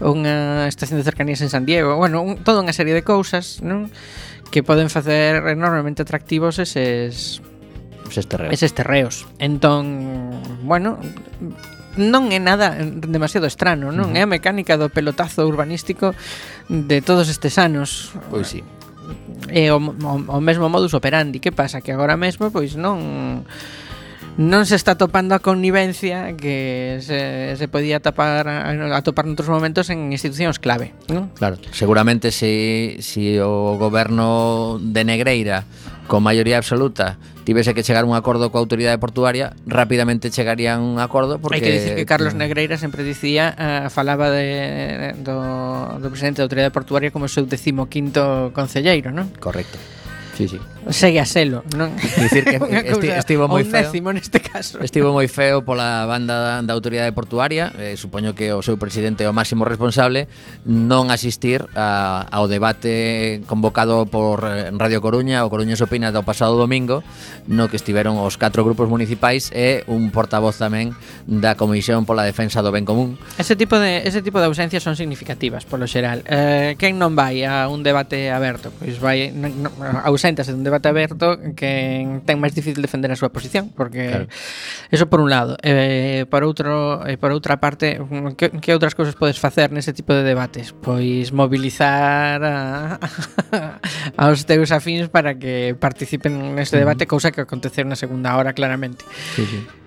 [0.02, 3.92] unha estación de cercanías en San Diego, bueno, un, toda unha serie de cousas, non?
[4.54, 7.42] que poden facer enormemente atractivos eses
[8.06, 8.54] eses terreos.
[8.54, 9.26] Eses terreos.
[9.42, 11.02] Entón, bueno,
[11.98, 14.10] non é nada demasiado estrano, non?
[14.10, 14.22] Uh -huh.
[14.22, 16.14] É a mecánica do pelotazo urbanístico
[16.70, 18.14] de todos estes anos.
[18.30, 18.62] Pois sí.
[19.50, 21.42] É o, o, o mesmo modus operandi.
[21.42, 21.82] Que pasa?
[21.82, 23.46] Que agora mesmo, pois non
[24.38, 28.50] non se está topando a connivencia que se, se podía tapar
[28.94, 31.30] atopar noutros momentos en institucións clave, non?
[31.38, 35.70] Claro, seguramente se si, si o goberno de Negreira
[36.10, 41.38] con maioría absoluta tivese que chegar un acordo coa autoridade portuaria, rapidamente chegarían un acordo
[41.38, 42.40] porque Hai que dicir que Carlos mm.
[42.42, 48.50] Negreira sempre dicía, uh, falaba de do, do presidente da autoridade portuaria como seu decimoquinto
[48.56, 49.30] concelleiro, non?
[49.38, 50.03] Correcto.
[50.34, 50.60] Sí, sí.
[50.90, 51.96] Segue a selo, non?
[51.96, 52.60] Dicir que
[52.92, 53.88] esti, estivo moi feo.
[53.88, 54.84] décimo neste caso.
[54.84, 59.30] Estivo moi feo pola banda da autoridade portuaria, eh, supoño que o seu presidente é
[59.30, 60.28] o máximo responsable,
[60.68, 66.60] non asistir a, ao debate convocado por eh, Radio Coruña, o Coruña Opina do pasado
[66.60, 67.00] domingo,
[67.48, 70.92] no que estiveron os catro grupos municipais e un portavoz tamén
[71.30, 73.16] da Comisión pola Defensa do Ben Común.
[73.40, 76.28] Ese tipo de ese tipo de ausencias son significativas polo xeral.
[76.28, 78.68] Eh, quen non vai a un debate aberto?
[78.76, 79.72] Pois vai non, non,
[80.24, 84.28] séntase dun debate aberto que ten máis difícil defender a súa posición, porque claro.
[84.88, 85.60] eso por un lado.
[85.60, 89.92] Eh, por outro, eh, por outra parte, mm, que, que outras cousas podes facer nese
[89.92, 90.72] tipo de debates?
[90.72, 93.04] Pois mobilizar a,
[94.24, 97.20] aos teus afins para que participen nese debate, uh -huh.
[97.20, 99.04] cousa que aconteceu na segunda hora claramente.
[99.36, 99.83] Sí, sí.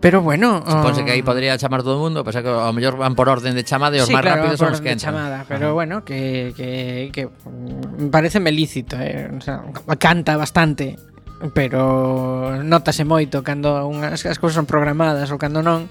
[0.00, 0.62] Pero bueno...
[0.66, 3.26] Suponse que aí um, podría chamar todo o mundo, pasa que ao mellor van por
[3.26, 5.10] orden de chamada e os sí, máis claro, rápidos son os que entran.
[5.10, 5.74] chamada, pero ah.
[5.74, 9.26] bueno, que, que, que mm, pareceme lícito, eh?
[9.34, 9.66] o sea,
[9.98, 10.94] canta bastante,
[11.50, 15.90] pero notase moito cando unhas as cousas son programadas ou cando non,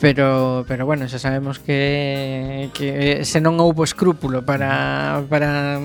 [0.00, 5.76] pero pero bueno, xa sabemos que que se non houbo escrúpulo para para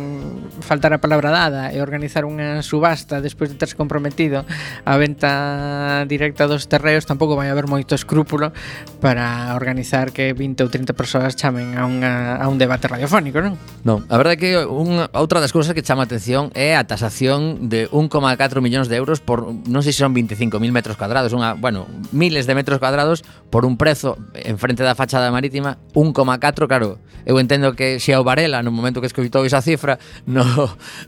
[0.64, 4.48] faltar a palabra dada e organizar unha subasta despois de terse comprometido
[4.88, 8.56] a venta directa dos terreos, tampouco vai haber moito escrúpulo
[9.04, 13.60] para organizar que 20 ou 30 persoas chamen a unha a un debate radiofónico, non?
[13.84, 16.88] Non, a verdade é que unha outra das cousas que chama a atención é a
[16.88, 21.60] tasación de 1,4 millóns de euros por non sei se son 25.000 metros cuadrados, unha,
[21.60, 21.84] bueno,
[22.16, 27.00] miles de metros cuadrados por un prezo Lazo en frente da fachada marítima 1,4, claro,
[27.26, 29.98] eu entendo que Xiao Varela no momento que escoitou esa cifra
[30.30, 30.46] no,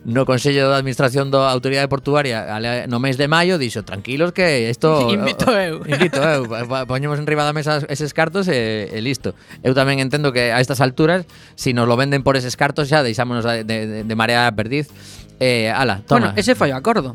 [0.05, 2.49] no Consello de Administración da Autoridade Portuaria
[2.89, 6.49] no mes de maio dixo, tranquilos que isto invito eu, invito eu
[6.89, 9.38] poñemos en riba da mesa eses cartos e, e listo.
[9.62, 13.05] Eu tamén entendo que a estas alturas si nos lo venden por eses cartos xa
[13.05, 14.89] deixámonos de, de, de marea perdiz.
[15.38, 16.33] Eh, ala, toma.
[16.33, 17.13] Bueno, ese foi o acordo.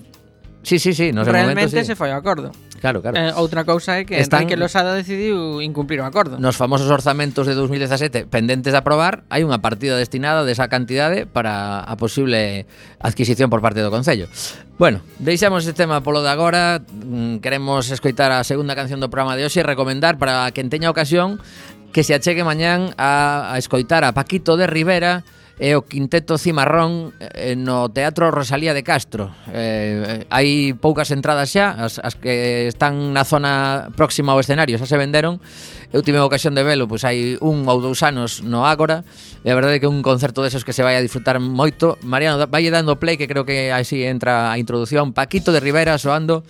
[0.62, 1.84] Sí, sí, sí, no Realmente momento, sí.
[1.84, 2.52] se foi o acordo.
[2.82, 3.18] Claro, claro.
[3.18, 4.42] Eh, outra cousa é que Están...
[4.42, 6.38] Enrique Losada decidiu incumplir o acordo.
[6.38, 11.82] Nos famosos orzamentos de 2017 pendentes de aprobar, hai unha partida destinada desa cantidade para
[11.82, 12.66] a posible
[13.02, 14.30] adquisición por parte do Concello.
[14.78, 16.82] Bueno, deixamos este tema polo de agora.
[16.82, 20.90] Mm, queremos escoitar a segunda canción do programa de hoxe e recomendar para quen teña
[20.90, 21.42] ocasión
[21.90, 25.22] que se achegue mañán a, a escoitar a Paquito de Rivera
[25.62, 29.30] e o Quinteto Cimarrón eh, no Teatro Rosalía de Castro.
[29.46, 34.90] Eh, hai poucas entradas xa, as, as que están na zona próxima ao escenario xa
[34.90, 35.38] se venderon.
[35.94, 39.06] Eu tive a ocasión de velo, pois hai un ou dous anos no Ágora,
[39.46, 41.94] e a verdade é que un concerto desos que se vai a disfrutar moito.
[42.02, 45.14] Mariano, vai dando play, que creo que así entra a introdución.
[45.14, 46.42] Paquito de Rivera soando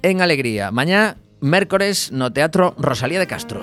[0.00, 0.72] en alegría.
[0.72, 3.60] Mañá, mércores, no Teatro Rosalía de Castro.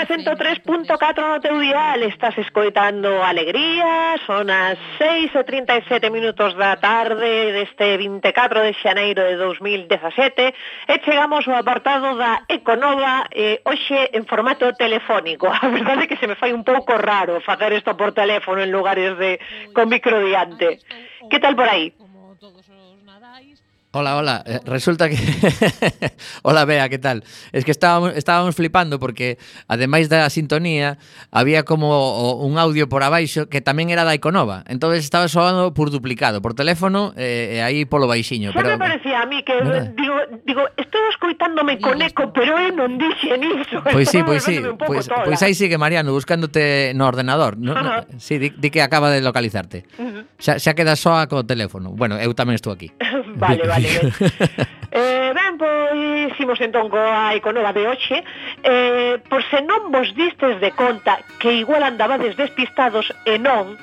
[0.00, 6.80] FM 103.4 no teu dial Estás escoitando Alegría Son as 6 e 37 minutos da
[6.80, 14.08] tarde Deste 24 de xaneiro de 2017 E chegamos ao apartado da Econova eh, Oxe
[14.16, 17.92] en formato telefónico A verdade é que se me fai un pouco raro Facer isto
[17.92, 19.36] por teléfono en lugares de
[19.76, 20.80] con micro diante
[21.28, 21.92] Que tal por aí?
[23.92, 24.44] Hola, hola.
[24.46, 25.16] Eh, resulta que...
[26.42, 27.24] hola, Bea, que tal?
[27.50, 29.36] Es que estábamos, estábamos flipando porque,
[29.66, 30.98] ademais da sintonía,
[31.32, 34.62] había como un audio por abaixo que tamén era da Iconova.
[34.70, 38.54] Entón estaba soando por duplicado, por teléfono e eh, aí polo baixiño.
[38.54, 38.78] Pero...
[38.78, 39.90] Me parecía a mí que, ¿verdad?
[39.90, 40.14] Eh, digo,
[40.46, 43.82] digo estou escoitándome con eco, pero eu non dixen iso.
[43.90, 44.62] Pois sí, pois sí.
[44.86, 47.58] Pois, pois aí sigue Mariano buscándote no ordenador.
[47.58, 49.82] No, no, sí, di, di que acaba de localizarte.
[50.38, 51.90] Xa, xa queda soa co teléfono.
[51.90, 52.94] Bueno, eu tamén estou aquí.
[53.36, 53.88] Vale, vale.
[54.90, 58.24] eh, ben, pois imos entón coa econova de hoxe.
[58.64, 63.76] Eh, por se non vos distes de conta que igual andabades despistados e non,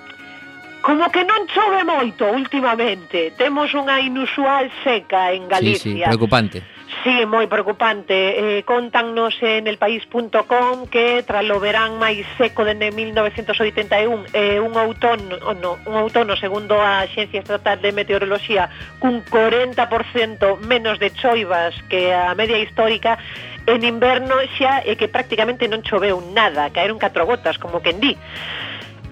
[0.77, 3.33] Como que non chove moito últimamente.
[3.35, 5.83] Temos unha inusual seca en Galicia.
[5.83, 8.15] Sí, sí, preocupante Sí, moi preocupante.
[8.15, 15.35] Eh, contannos en elpaís.com que tras o verán máis seco dende 1981 eh, un outono,
[15.43, 18.71] oh, no, un outono segundo a Xencia Estatal de Meteoroloxía
[19.03, 23.19] cun 40% menos de choivas que a media histórica
[23.67, 27.99] en inverno xa é que prácticamente non choveu nada, caeron catro gotas, como que en
[27.99, 28.13] di.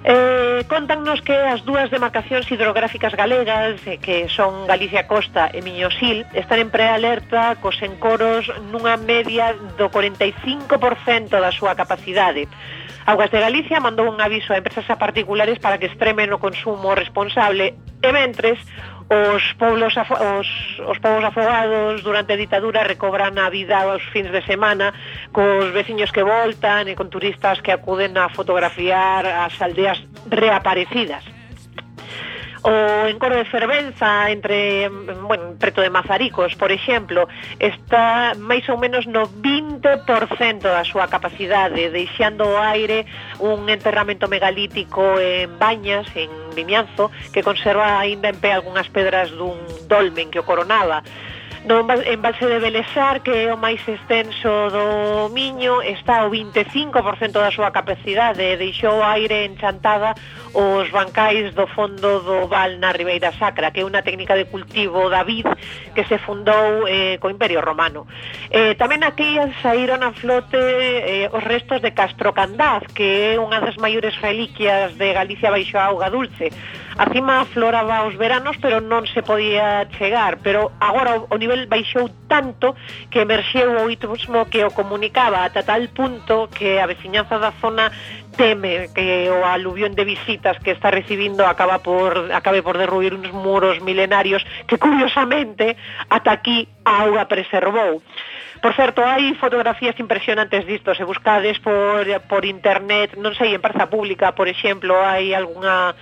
[0.07, 6.29] Eh, contannos que as dúas demarcacións hidrográficas galegas, eh, que son Galicia Costa e Miñosil,
[6.37, 12.45] están en prealerta cos encoros nunha media do 45% da súa capacidade.
[13.09, 16.93] Augas de Galicia mandou un aviso a empresas a particulares para que extremen o consumo
[16.93, 17.73] responsable
[18.05, 18.61] e mentres
[19.05, 20.49] Os pobos, os,
[20.81, 24.97] os pobos afogados durante a ditadura recobran a vida aos fins de semana
[25.29, 31.34] cos veciños que voltan e con turistas que acuden a fotografiar as aldeas reaparecidas
[32.65, 37.29] o encoro de fervenza entre, bueno, preto de Mazaricos, por exemplo,
[37.61, 43.05] está máis ou menos no 20% da súa capacidade, deixando ao aire
[43.37, 49.61] un enterramento megalítico en Bañas, en Vimianzo, que conserva aínda en pé algunhas pedras dun
[49.85, 51.05] dolmen que o coronaba.
[51.65, 57.49] No embalse de Belesar, que é o máis extenso do Miño, está o 25% da
[57.49, 60.13] súa capacidade, deixou aire enchantada
[60.53, 65.09] os bancais do fondo do Val na Ribeira Sacra, que é unha técnica de cultivo
[65.09, 65.49] da vid
[65.97, 68.05] que se fundou eh, co Imperio Romano.
[68.53, 69.33] Eh, tamén aquí
[69.65, 74.93] saíron a flote eh, os restos de Castro Candaz, que é unha das maiores reliquias
[75.01, 76.53] de Galicia baixo a auga dulce,
[76.97, 81.67] A cima afloraba os veranos, pero non se podía chegar, pero agora o, o nivel
[81.67, 82.71] baixou tanto
[83.11, 87.91] que emerxeu o itmo que o comunicaba ata tal punto que a veciñanza da zona
[88.39, 93.27] teme que o aluvión de visitas que está recibindo acaba por acabe por derruir uns
[93.35, 95.75] muros milenarios que curiosamente
[96.07, 97.99] ata aquí a auga preservou.
[98.63, 103.91] Por certo, hai fotografías impresionantes disto, se buscades por, por internet, non sei, en praza
[103.91, 105.93] pública, por exemplo, hai algunha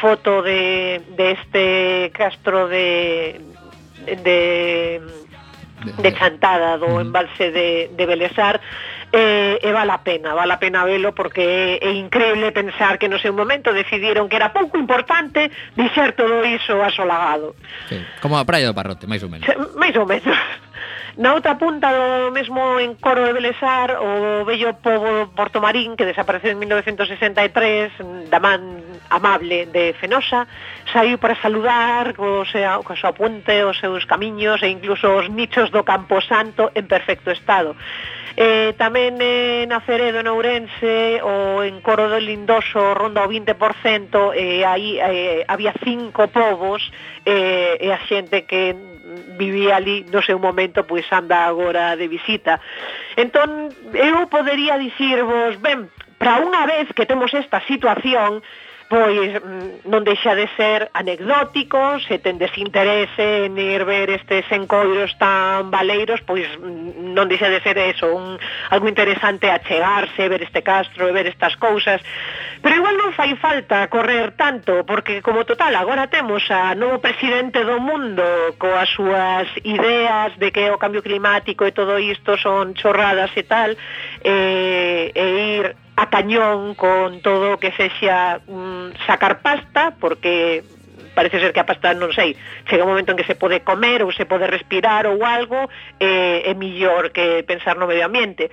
[0.00, 3.40] foto de, de este castro de,
[4.24, 5.00] de
[5.80, 8.60] de Chantada do embalse de, de Belesar
[9.12, 13.08] eh, e vale a pena, vale a pena velo porque é, é increíble pensar que
[13.08, 17.56] no seu momento decidiron que era pouco importante dixer todo iso asolagado.
[17.88, 19.48] Sí, como a praia do Parrote, máis ou menos.
[19.48, 20.30] Se, máis ou menos.
[21.20, 26.64] Na outra punta do mesmo encoro de Belesar, o bello povo portomarín que desapareceu en
[26.64, 28.80] 1963 da man
[29.12, 30.48] amable de Fenosa,
[30.88, 35.68] saiu para saludar co sea, co seu puente, os seus camiños e incluso os nichos
[35.68, 37.76] do Campo Santo en perfecto estado.
[38.40, 44.32] Eh, tamén eh, na Ceredo, en Ourense, o en Coro do Lindoso ronda o 20%,
[44.32, 46.80] e eh, aí eh, había cinco povos
[47.24, 48.74] eh, e a xente que
[49.36, 52.60] vivía ali no seu momento pois anda agora de visita.
[53.16, 55.90] Entón, eu podería dicirvos, ben,
[56.20, 58.44] para unha vez que temos esta situación,
[58.90, 65.14] pois mm, non deixa de ser anecdótico, se tendes interese en ir ver estes encoiros
[65.14, 68.34] tan baleiros, pois mm, non deixa de ser eso, un,
[68.74, 72.02] algo interesante achegarse, ver este castro e ver estas cousas,
[72.58, 77.62] pero igual non fai falta correr tanto, porque como total agora temos a novo presidente
[77.62, 78.26] do mundo
[78.58, 83.70] coas súas ideas de que o cambio climático e todo isto son chorradas e tal,
[84.26, 85.24] e, e
[85.62, 90.62] ir a cañón con todo o que sexa mm, sacar pasta, porque
[91.14, 92.36] parece ser que a pasta, non sei,
[92.70, 95.68] chega un momento en que se pode comer ou se pode respirar ou algo,
[96.00, 98.48] eh, é millor que pensar no medio ambiente.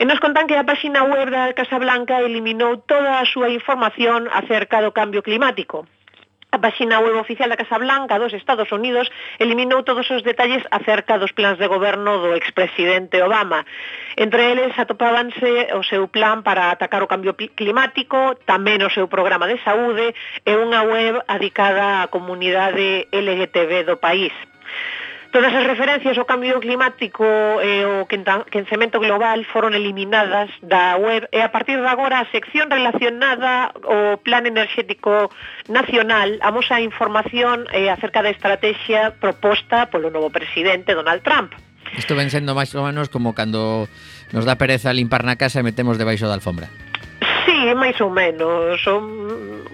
[0.00, 4.26] E nos contan que a páxina web da Casa Blanca eliminou toda a súa información
[4.32, 5.86] acerca do cambio climático.
[6.52, 9.08] A páxina web oficial da Casa Blanca dos Estados Unidos
[9.40, 13.64] eliminou todos os detalles acerca dos plans de goberno do expresidente Obama.
[14.20, 19.48] Entre eles atopábanse o seu plan para atacar o cambio climático, tamén o seu programa
[19.48, 20.12] de saúde
[20.44, 24.51] e unha web adicada á comunidade LGTB do país.
[25.32, 28.04] Todas as referencias ao cambio climático e o
[28.52, 34.20] quencemento global foron eliminadas da web e a partir de agora a sección relacionada ao
[34.20, 35.32] Plan Enerxético
[35.72, 41.56] Nacional amosa información eh, acerca da estrategia proposta polo novo presidente Donald Trump.
[41.96, 43.88] Isto ven sendo máis ou menos como cando
[44.36, 46.68] nos dá pereza limpar na casa e metemos debaixo da alfombra.
[47.62, 48.98] Sí, máis ou menos, ou,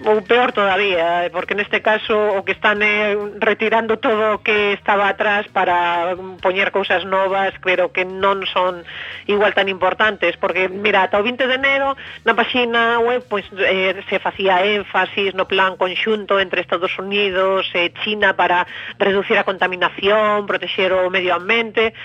[0.05, 5.09] ou peor todavía, porque neste caso o que están é retirando todo o que estaba
[5.09, 8.85] atrás para poñer cousas novas, pero que non son
[9.25, 11.97] igual tan importantes, porque mira, ata o 20 de enero
[12.29, 17.89] na páxina web pois, eh, se facía énfasis no plan conxunto entre Estados Unidos e
[18.05, 18.69] China para
[19.01, 21.97] reducir a contaminación, protexer o medio ambiente,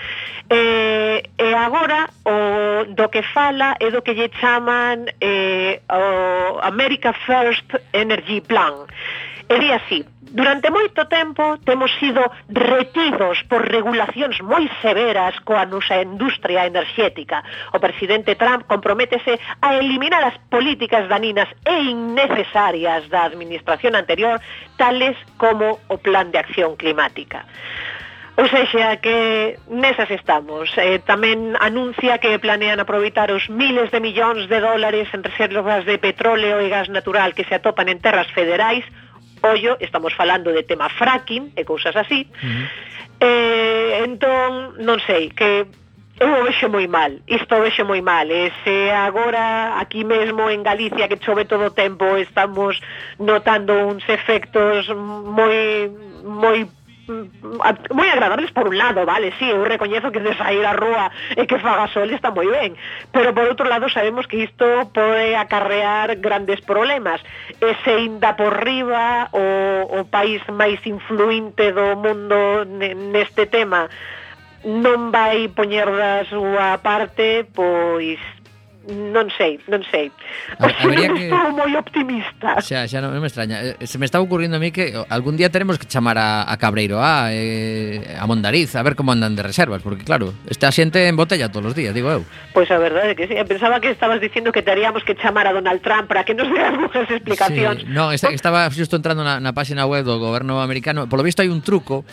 [0.49, 7.13] eh, e agora o do que fala é do que lle chaman eh, o America
[7.13, 8.87] First Energy Plan.
[9.47, 10.01] E di así,
[10.35, 12.19] durante moito tempo temos sido
[12.49, 17.45] retidos por regulacións moi severas coa nosa industria enerxética.
[17.71, 24.41] O presidente Trump comprométese a eliminar as políticas daninas e innecesarias da administración anterior,
[24.75, 27.47] tales como o plan de acción climática.
[28.37, 30.67] Ou seja, que nesas estamos.
[30.75, 35.95] Eh, tamén anuncia que planean aproveitar os miles de millóns de dólares en reservas de
[35.95, 38.83] petróleo e gas natural que se atopan en terras federais.
[39.39, 42.27] Ollo, estamos falando de tema fracking e cousas así.
[42.27, 42.65] Uh -huh.
[43.23, 45.63] eh, entón, non sei, que
[46.15, 50.47] Eu o vexo moi mal, isto o vexo moi mal e se agora aquí mesmo
[50.47, 52.79] en Galicia que chove todo o tempo estamos
[53.19, 55.91] notando uns efectos moi
[56.23, 56.71] moi
[57.07, 60.65] Mm, mm, mm, moi agradables por un lado, vale, sí, eu recoñezo que de sair
[60.65, 62.73] á rúa e que faga sol está moi ben,
[63.13, 67.21] pero por outro lado sabemos que isto pode acarrear grandes problemas,
[67.61, 69.45] e se inda por riba o,
[69.85, 72.65] o país máis influinte do mundo
[73.13, 73.85] neste tema
[74.65, 78.17] non vai poñer da súa parte, pois
[78.85, 80.13] non sei, non sei.
[80.61, 81.25] A, sea, non que...
[81.25, 82.61] Estou moi optimista.
[82.61, 83.57] Xa, xa non, non me extraña.
[83.61, 86.53] Eh, se me está ocurrindo a mí que algún día teremos que chamar a, a
[86.61, 91.09] Cabreiro, a, eh, a Mondariz, a ver como andan de reservas, porque claro, está xente
[91.09, 92.21] en botella todos os días, digo eu.
[92.53, 93.33] Pois pues a verdade é que sí.
[93.45, 96.61] Pensaba que estabas dicindo que teríamos que chamar a Donald Trump para que nos dé
[96.61, 97.81] algunhas explicacións.
[97.81, 97.89] Sí.
[97.89, 101.09] Non, esta, estaba justo entrando na, na página web do goberno americano.
[101.09, 102.05] Por lo visto hai un truco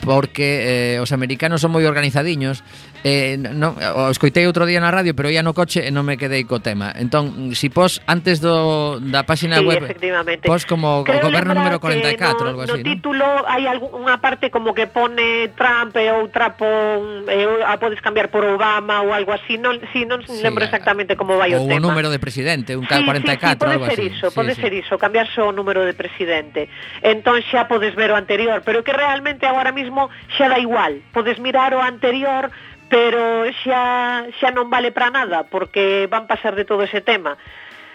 [0.00, 2.64] porque eh, os americanos son moi organizadiños
[3.02, 6.20] Eh, no, o escoitei outro día na radio, pero ia no coche e non me
[6.20, 6.92] quedei co tema.
[6.92, 9.96] Entón, si pos antes do da páxina sí, web,
[10.44, 14.20] pos como Creo o goberno número 44, no, algo así, no, no título hai unha
[14.20, 19.16] parte como que pone Trump e outra pon eh, a podes cambiar por Obama ou
[19.16, 21.72] algo así, non si non sí, lembro exactamente como vai o, tema.
[21.72, 24.06] Ou o número de presidente, un sí, 44, sí, sí, pode algo ser así.
[24.12, 24.60] Iso, sí, pode sí.
[24.60, 26.68] ser iso, cambiar só o número de presidente.
[27.00, 31.00] Entón xa podes ver o anterior, pero que realmente agora mismo xa da igual.
[31.16, 32.52] Podes mirar o anterior
[32.90, 37.38] pero xa, xa non vale para nada, porque van pasar de todo ese tema.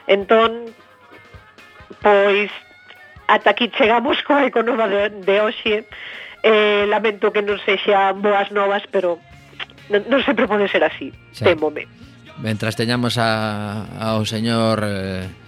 [0.07, 0.71] Entón,
[1.99, 2.49] pois,
[3.27, 5.83] ata aquí chegamos coa economa de, de hoxe,
[6.41, 9.19] eh, lamento que non sexan boas novas, pero
[9.91, 11.43] non, non sempre pode ser así, xa.
[11.43, 11.91] temome.
[12.39, 14.79] Mentras teñamos a, ao señor...
[14.81, 15.44] Eh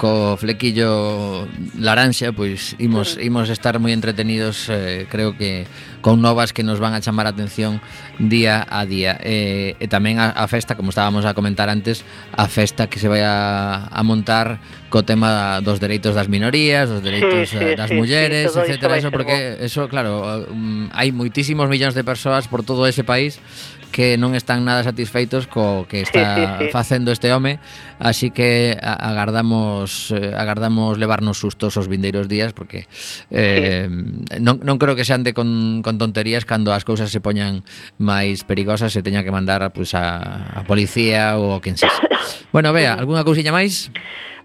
[0.00, 1.44] co flequillo
[1.76, 5.68] laranxa, pois imos imos estar moi entretenidos, eh, creo que
[6.00, 7.84] con novas que nos van a chamar a atención
[8.16, 9.20] día a día.
[9.20, 12.00] Eh, e tamén a, a festa, como estábamos a comentar antes,
[12.32, 17.04] a festa que se vai a, a montar co tema dos dereitos das minorías, dos
[17.04, 21.12] dereitos sí, eh, sí, das sí, mulleres, sí, etcétera, eso porque eso claro, um, hai
[21.12, 23.36] moitísimos millóns de persoas por todo ese país
[23.90, 26.72] que non están nada satisfeitos co que está sí, sí, sí.
[26.72, 27.58] facendo este home,
[27.98, 32.86] así que agardamos eh, agardamos levarnos sustos os vindeiros días porque
[33.30, 34.38] eh, sí.
[34.40, 37.66] non, non creo que sean de con, con tonterías cando as cousas se poñan
[37.98, 42.06] máis perigosas se teña que mandar pues, a, a policía ou quen sexa.
[42.54, 43.90] Bueno, vea, algunha cousiña máis?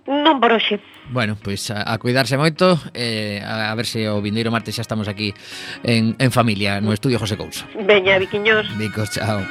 [0.06, 0.78] Non por hoxe.
[1.10, 4.86] Bueno, pois a, a cuidarse moito eh, a, a ver se o vindeiro martes xa
[4.86, 5.34] estamos aquí
[5.82, 7.66] en, en familia no estudio José Couso.
[7.74, 8.70] Veña, viquiños.
[8.78, 9.42] Vicos, chao.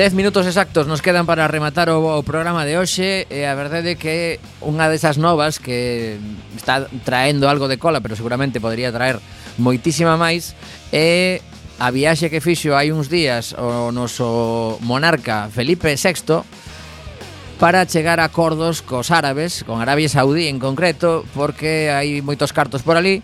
[0.00, 3.92] 10 minutos exactos nos quedan para rematar o, o programa de hoxe e a verdade
[3.92, 6.16] é que unha desas novas que
[6.56, 9.20] está traendo algo de cola, pero seguramente podría traer
[9.60, 10.56] moitísima máis,
[10.88, 11.44] é
[11.76, 16.48] a viaxe que fixo hai uns días o noso monarca Felipe VI
[17.60, 22.80] para chegar a acordos cos árabes, con Arabia Saudí en concreto, porque hai moitos cartos
[22.80, 23.20] por ali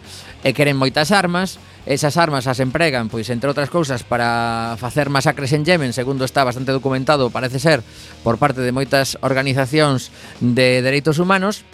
[0.46, 1.58] e queren moitas armas.
[1.90, 6.46] Esas armas as empregan, pois, entre outras cousas, para facer masacres en Yemen, segundo está
[6.46, 7.82] bastante documentado, parece ser,
[8.22, 11.66] por parte de moitas organizacións de dereitos humanos,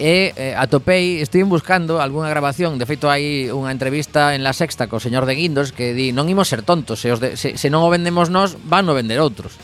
[0.00, 4.88] e eh, atopei, estive buscando algunha grabación, de feito hai unha entrevista en La Sexta
[4.88, 7.68] co señor de Guindos que di, non imos ser tontos, se, os de, se, se
[7.68, 9.60] non o vendemos nós, van o vender outros.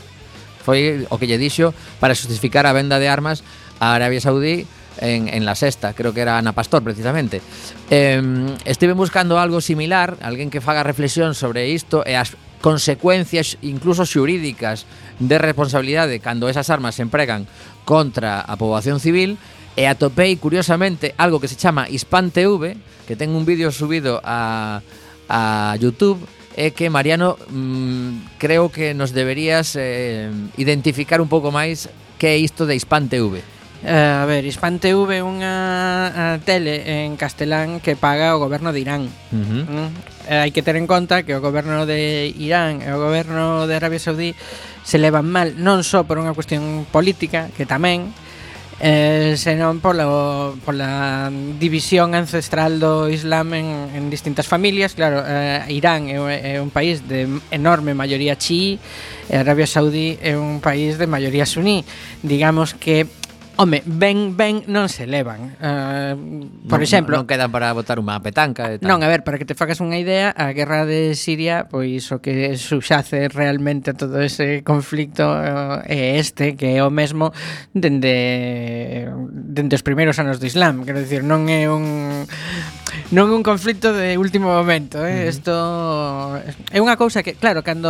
[0.61, 1.71] Foi o que lle dixo
[2.03, 3.41] para justificar a venda de armas
[3.79, 4.67] a Arabia Saudí
[4.99, 7.41] en, en, la sexta, creo que era Ana Pastor precisamente.
[7.89, 8.21] Eh,
[8.65, 14.89] estive buscando algo similar, alguén que faga reflexión sobre isto e as consecuencias incluso xurídicas
[15.21, 17.45] de responsabilidade cando esas armas se empregan
[17.85, 19.37] contra a poboación civil
[19.77, 22.75] e atopei curiosamente algo que se chama Hispan TV,
[23.05, 24.81] que ten un vídeo subido a,
[25.29, 26.17] a YouTube
[26.57, 31.85] é que Mariano mm, creo que nos deberías eh, identificar un pouco máis
[32.17, 33.56] que é isto de Hispan TV.
[33.83, 38.81] Eh, a ver, Hispan TV é unha tele en castelán que paga o goberno de
[38.81, 39.05] Irán.
[39.29, 39.63] Uh -huh.
[39.69, 39.89] uh,
[40.41, 44.01] hai que ter en conta que o goberno de Irán e o goberno de Arabia
[44.01, 44.33] Saudí
[44.81, 48.09] se levan mal non só por unha cuestión política, que tamén,
[48.81, 51.29] eh, senón polo, pola
[51.61, 54.97] división ancestral do Islam en, en distintas familias.
[54.97, 58.81] Claro, eh, Irán é, é un país de enorme maioría chií,
[59.29, 61.85] e Arabia Saudí é un país de maioría suní.
[62.25, 63.05] Digamos que
[63.57, 65.57] Home, ben, ben non se levan.
[65.57, 66.13] Uh,
[66.69, 67.17] por non, exemplo...
[67.17, 68.85] Non quedan para botar unha petanca e tal.
[68.85, 72.21] Non, a ver, para que te facas unha idea, a guerra de Siria, pois o
[72.21, 77.33] que subxace realmente todo ese conflicto uh, é este, que é o mesmo
[77.73, 80.85] dende, dende os primeiros anos do Islam.
[80.85, 82.29] Quero dicir, non é un
[83.07, 85.31] non é un conflito de último momento, eh?
[85.31, 86.75] Isto uh -huh.
[86.75, 87.87] é unha cousa que, claro, cando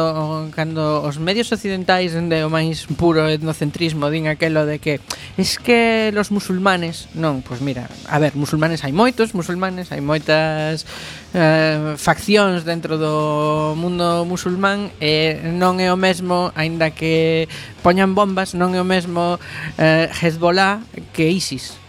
[0.53, 5.01] cando os medios occidentais dende o máis puro etnocentrismo din aquelo de que
[5.41, 10.85] es que los musulmanes, non, pois mira, a ver, musulmanes hai moitos, musulmanes hai moitas
[11.33, 17.49] eh, faccións dentro do mundo musulmán e non é o mesmo, aínda que
[17.81, 19.41] poñan bombas, non é o mesmo
[19.81, 21.86] eh, Hezbollah que ISIS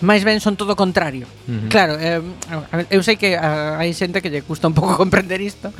[0.00, 1.28] máis ben son todo o contrario.
[1.46, 1.68] Uh -huh.
[1.68, 2.20] Claro, eh,
[2.90, 5.72] eu sei que hai xente que lle custa un pouco comprender isto,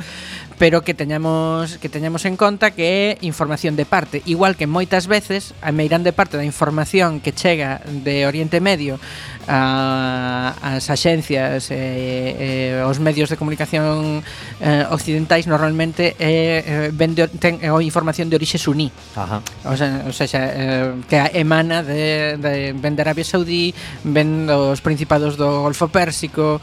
[0.61, 5.09] pero que teñamos que teñamos en conta que é información de parte, igual que moitas
[5.09, 9.01] veces a meirande parte da información que chega de Oriente Medio
[9.49, 14.21] a, as axencias e, e os medios de comunicación
[14.61, 18.93] eh, occidentais normalmente é, ven de, ten é información de orixe suní.
[19.17, 19.41] Ajá.
[19.65, 23.73] O sea, o sea eh, que emana de, de ven de Arabia Saudí,
[24.05, 26.61] ven dos principados do Golfo Pérsico,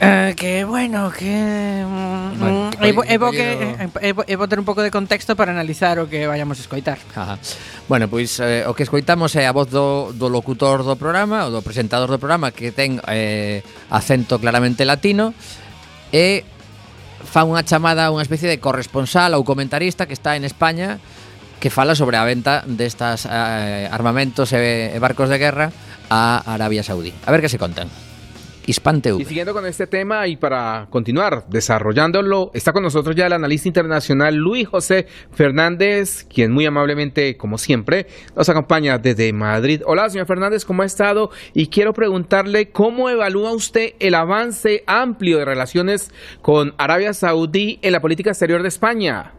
[0.00, 1.84] Eh, que bueno, que.
[1.86, 3.44] Mm, bueno é bo, bo que,
[4.00, 6.98] e bo, bo ter un pouco de contexto para analizar o que vayamos a escoitar.
[7.14, 7.36] Ajá.
[7.88, 11.50] Bueno, pois eh, o que escoitamos é a voz do, do locutor do programa, o
[11.50, 13.60] do presentador do programa que ten eh,
[13.90, 15.36] acento claramente latino
[16.12, 16.46] e
[17.22, 20.98] fa unha chamada a unha especie de corresponsal ou comentarista que está en España
[21.62, 25.70] que fala sobre a venta destas eh, armamentos e, e barcos de guerra
[26.10, 27.14] a Arabia Saudí.
[27.24, 28.11] A ver que se contan.
[28.66, 29.02] Hispan.
[29.18, 33.68] Y siguiendo con este tema y para continuar desarrollándolo, está con nosotros ya el analista
[33.68, 38.06] internacional Luis José Fernández, quien muy amablemente, como siempre,
[38.36, 39.82] nos acompaña desde Madrid.
[39.86, 41.30] Hola, señor Fernández, ¿cómo ha estado?
[41.54, 46.10] Y quiero preguntarle cómo evalúa usted el avance amplio de relaciones
[46.40, 49.32] con Arabia Saudí en la política exterior de España.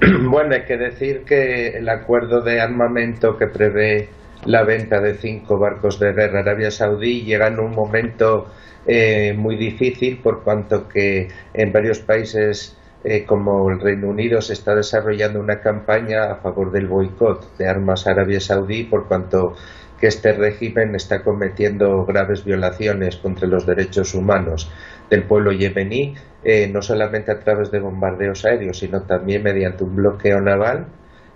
[0.22, 4.08] Bueno, hay que decir que el acuerdo de armamento que prevé
[4.44, 8.46] la venta de cinco barcos de guerra Arabia Saudí llega en un momento
[8.86, 14.54] eh, muy difícil por cuanto que en varios países eh, como el Reino Unido se
[14.54, 19.54] está desarrollando una campaña a favor del boicot de armas a Arabia Saudí por cuanto
[20.00, 24.70] que este régimen está cometiendo graves violaciones contra los derechos humanos
[25.10, 29.96] del pueblo yemení, eh, no solamente a través de bombardeos aéreos, sino también mediante un
[29.96, 30.86] bloqueo naval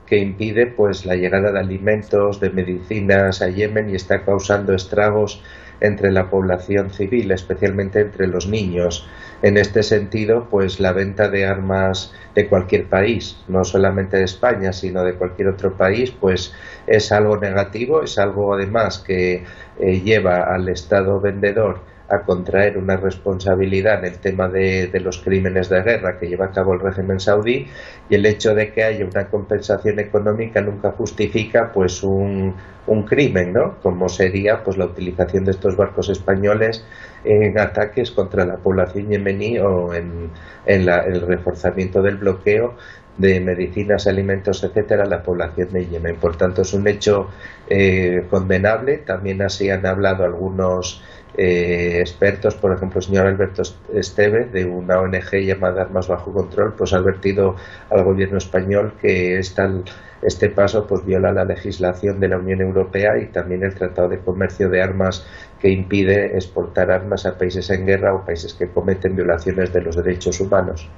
[0.07, 5.43] que impide pues la llegada de alimentos, de medicinas a Yemen y está causando estragos
[5.81, 9.07] entre la población civil, especialmente entre los niños.
[9.43, 14.73] En este sentido, pues la venta de armas de cualquier país, no solamente de España,
[14.73, 16.55] sino de cualquier otro país, pues
[16.87, 19.45] es algo negativo, es algo además que
[19.81, 25.69] eh, lleva al Estado vendedor a contraer una responsabilidad en el tema de, los crímenes
[25.69, 27.67] de guerra que lleva a cabo el régimen saudí
[28.09, 32.55] y el hecho de que haya una compensación económica nunca justifica pues un,
[32.87, 33.77] un crimen, ¿no?
[33.83, 36.85] Como sería pues la utilización de estos barcos españoles
[37.25, 40.31] en ataques contra la población yemení o en,
[40.67, 42.77] en la, el reforzamiento del bloqueo
[43.17, 46.17] de medicinas, alimentos, etcétera, a la población de Yemen.
[46.17, 47.31] Por tanto, es un hecho
[47.69, 48.99] eh, condenable.
[48.99, 51.03] También así han hablado algunos
[51.37, 53.63] eh, expertos, por ejemplo, el señor Alberto
[53.93, 57.57] Esteve, de una ONG llamada Armas Bajo Control, pues ha advertido
[57.91, 63.27] al gobierno español que este paso pues viola la legislación de la Unión Europea y
[63.27, 65.27] también el Tratado de Comercio de Armas
[65.61, 69.97] que impide exportar armas a países en guerra o países que cometen violaciones de los
[69.97, 70.89] derechos humanos.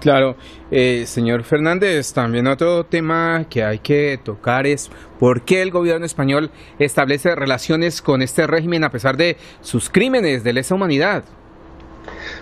[0.00, 0.36] Claro,
[0.70, 6.06] eh, señor Fernández, también otro tema que hay que tocar es por qué el gobierno
[6.06, 11.24] español establece relaciones con este régimen a pesar de sus crímenes de lesa humanidad.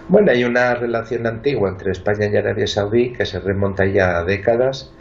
[0.08, 4.24] Bueno, hay una relación antigua entre España y Arabia Saudí que se remonta ya a
[4.24, 4.92] décadas.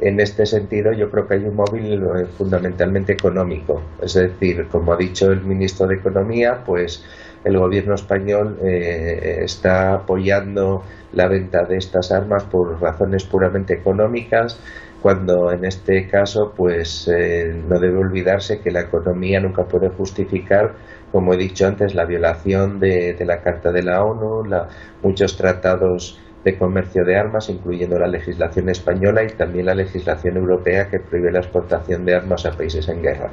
[0.00, 3.82] En este sentido, yo creo que hay un móvil eh, fundamentalmente económico.
[4.00, 7.04] Es decir, como ha dicho el ministro de Economía, pues
[7.44, 10.82] el gobierno español eh, está apoyando
[11.12, 14.58] la venta de estas armas por razones puramente económicas,
[15.02, 20.72] cuando en este caso pues eh, no debe olvidarse que la economía nunca puede justificar,
[21.12, 24.68] como he dicho antes, la violación de, de la Carta de la ONU, la,
[25.02, 30.90] muchos tratados de comercio de armas, incluyendo la legislación española y también la legislación europea
[30.90, 33.30] que prohíbe la exportación de armas a países en guerra.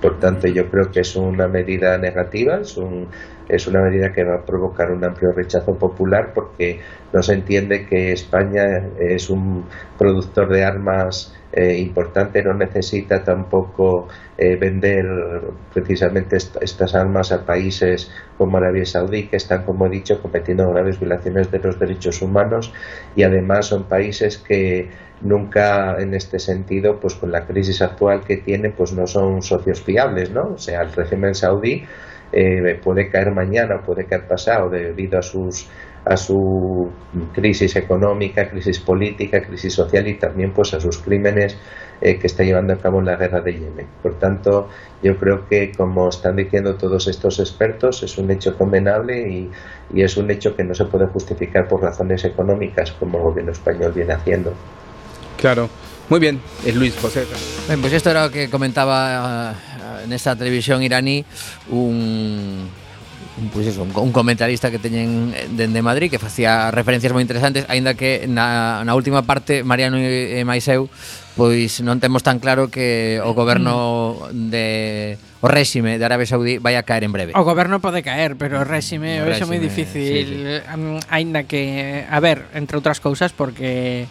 [0.00, 3.08] Por tanto, yo creo que es una medida negativa, es, un,
[3.48, 6.80] es una medida que va a provocar un amplio rechazo popular porque
[7.12, 9.66] no se entiende que España es un
[9.98, 15.06] productor de armas eh, importante, no necesita tampoco eh, vender
[15.72, 20.68] precisamente est estas armas a países como Arabia Saudí, que están, como he dicho, cometiendo
[20.70, 22.72] graves violaciones de los derechos humanos
[23.14, 24.90] y además son países que
[25.20, 29.80] nunca en este sentido, pues con la crisis actual que tiene, pues no son socios
[29.80, 30.54] fiables, ¿no?
[30.54, 31.84] O sea, el régimen saudí
[32.32, 35.68] eh, puede caer mañana, puede caer pasado debido a sus
[36.04, 36.90] a su
[37.32, 41.56] crisis económica, crisis política, crisis social y también pues a sus crímenes
[42.00, 43.86] eh, que está llevando a cabo en la guerra de Yemen.
[44.02, 44.68] Por tanto,
[45.02, 49.50] yo creo que como están diciendo todos estos expertos, es un hecho condenable y,
[49.94, 53.52] y es un hecho que no se puede justificar por razones económicas como el gobierno
[53.52, 54.52] español viene haciendo.
[55.40, 55.68] Claro.
[56.10, 57.24] Muy bien, es Luis José.
[57.66, 61.24] Ben, pues esto era o que comentaba uh, nesta televisión iraní
[61.72, 62.68] un
[63.34, 67.66] pois pues eso, un comentarista que teñen eh, dende Madrid que facía referencias moi interesantes,
[67.66, 70.86] aínda que na, na última parte Mariano e, e Maiseu
[71.34, 76.78] pois non temos tan claro que o goberno de o réxime de Arabia Saudí vai
[76.78, 77.34] a caer en breve.
[77.34, 80.62] O goberno pode caer, pero o mm, réxime, o réxime é moi difícil, sí, eh,
[80.62, 81.10] sí.
[81.10, 84.06] aínda que a ver, entre outras cousas porque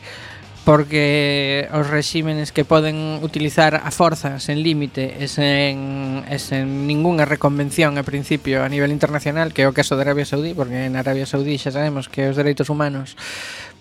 [0.64, 7.28] porque os rexímenes que poden utilizar a forza sen límite e sen, e sen ningunha
[7.28, 10.96] reconvención a principio a nivel internacional que é o caso de Arabia Saudí porque en
[10.96, 13.20] Arabia Saudí xa sabemos que os dereitos humanos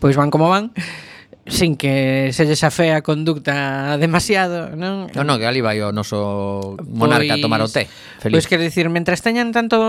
[0.03, 0.75] pois van como van
[1.47, 5.11] sin que selles a fea conducta demasiado, non?
[5.11, 7.85] Non, non, que ali vai o noso monarca pois, a tomar o pois- té.
[8.23, 8.39] Feliz.
[8.39, 9.83] Pois quero dicir, mentras teñan tanto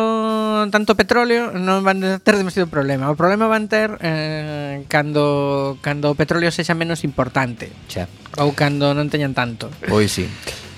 [0.74, 3.14] tanto petróleo, non van ter demasiado problema.
[3.14, 7.70] O problema van ter eh, cando cando o petróleo sexa menos importante.
[7.86, 8.10] Xa.
[8.42, 9.70] Ou cando non teñan tanto.
[9.86, 10.26] Pois sí.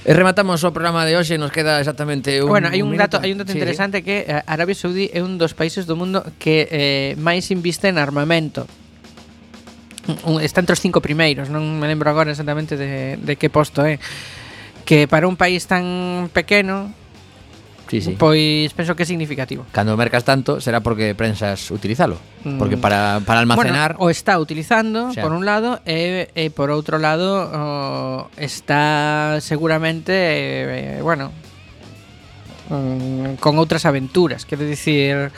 [0.05, 3.17] E rematamos o programa de hoxe, nos queda exactamente un Bueno, hai un, un dato,
[3.17, 4.05] hai un dato sí, interesante sí.
[4.05, 7.97] que eh, Arabia Saudí é un dos países do mundo que eh, máis inviste en
[7.97, 8.67] armamento
[10.25, 13.83] un, está entre os cinco primeiros, non me lembro agora exactamente de, de que posto
[13.85, 13.95] é.
[13.95, 13.99] Eh?
[14.85, 16.93] Que para un país tan pequeno
[17.89, 18.15] Sí, sí.
[18.17, 19.65] Pois penso que é significativo.
[19.69, 22.57] Cando mercas tanto será porque prensas utilizalo, mm.
[22.57, 26.49] porque para, para almacenar bueno, o está utilizando o sea, por un lado e, e
[26.49, 31.29] por outro lado o, está seguramente e, bueno,
[32.73, 35.29] mm, con outras aventuras, quero dicir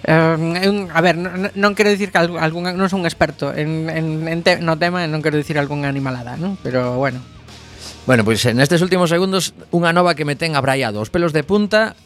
[0.00, 4.24] Um, a ver, non, non quero dicir que algún, non son un experto en, en,
[4.24, 6.56] en te, no tema, non quero dicir algunha animalada, non?
[6.64, 7.20] pero bueno.
[8.08, 11.12] Bueno, pois eh, pues, en estes últimos segundos unha nova que me ten abraiado os
[11.12, 12.00] pelos de punta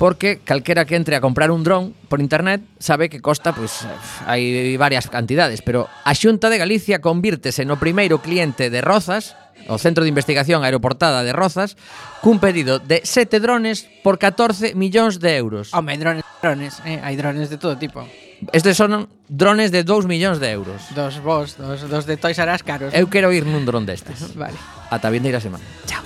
[0.00, 3.84] porque calquera que entre a comprar un dron por internet sabe que costa, pois,
[4.24, 9.36] hai varias cantidades, pero a Xunta de Galicia convírtese no primeiro cliente de Rozas,
[9.68, 11.76] o Centro de Investigación Aeroportada de Rozas,
[12.24, 15.68] cun pedido de sete drones por 14 millóns de euros.
[15.76, 16.96] Home, drones, drones, eh?
[17.04, 18.00] hai drones de todo tipo.
[18.56, 20.80] Estes son drones de 2 millóns de euros.
[20.96, 22.96] Dos vos, dos, dos de Toys R Us caros.
[22.96, 24.32] Eu quero ir nun dron destes.
[24.40, 24.56] vale.
[24.88, 25.60] Ata a vindeira semana.
[25.84, 26.00] Chao.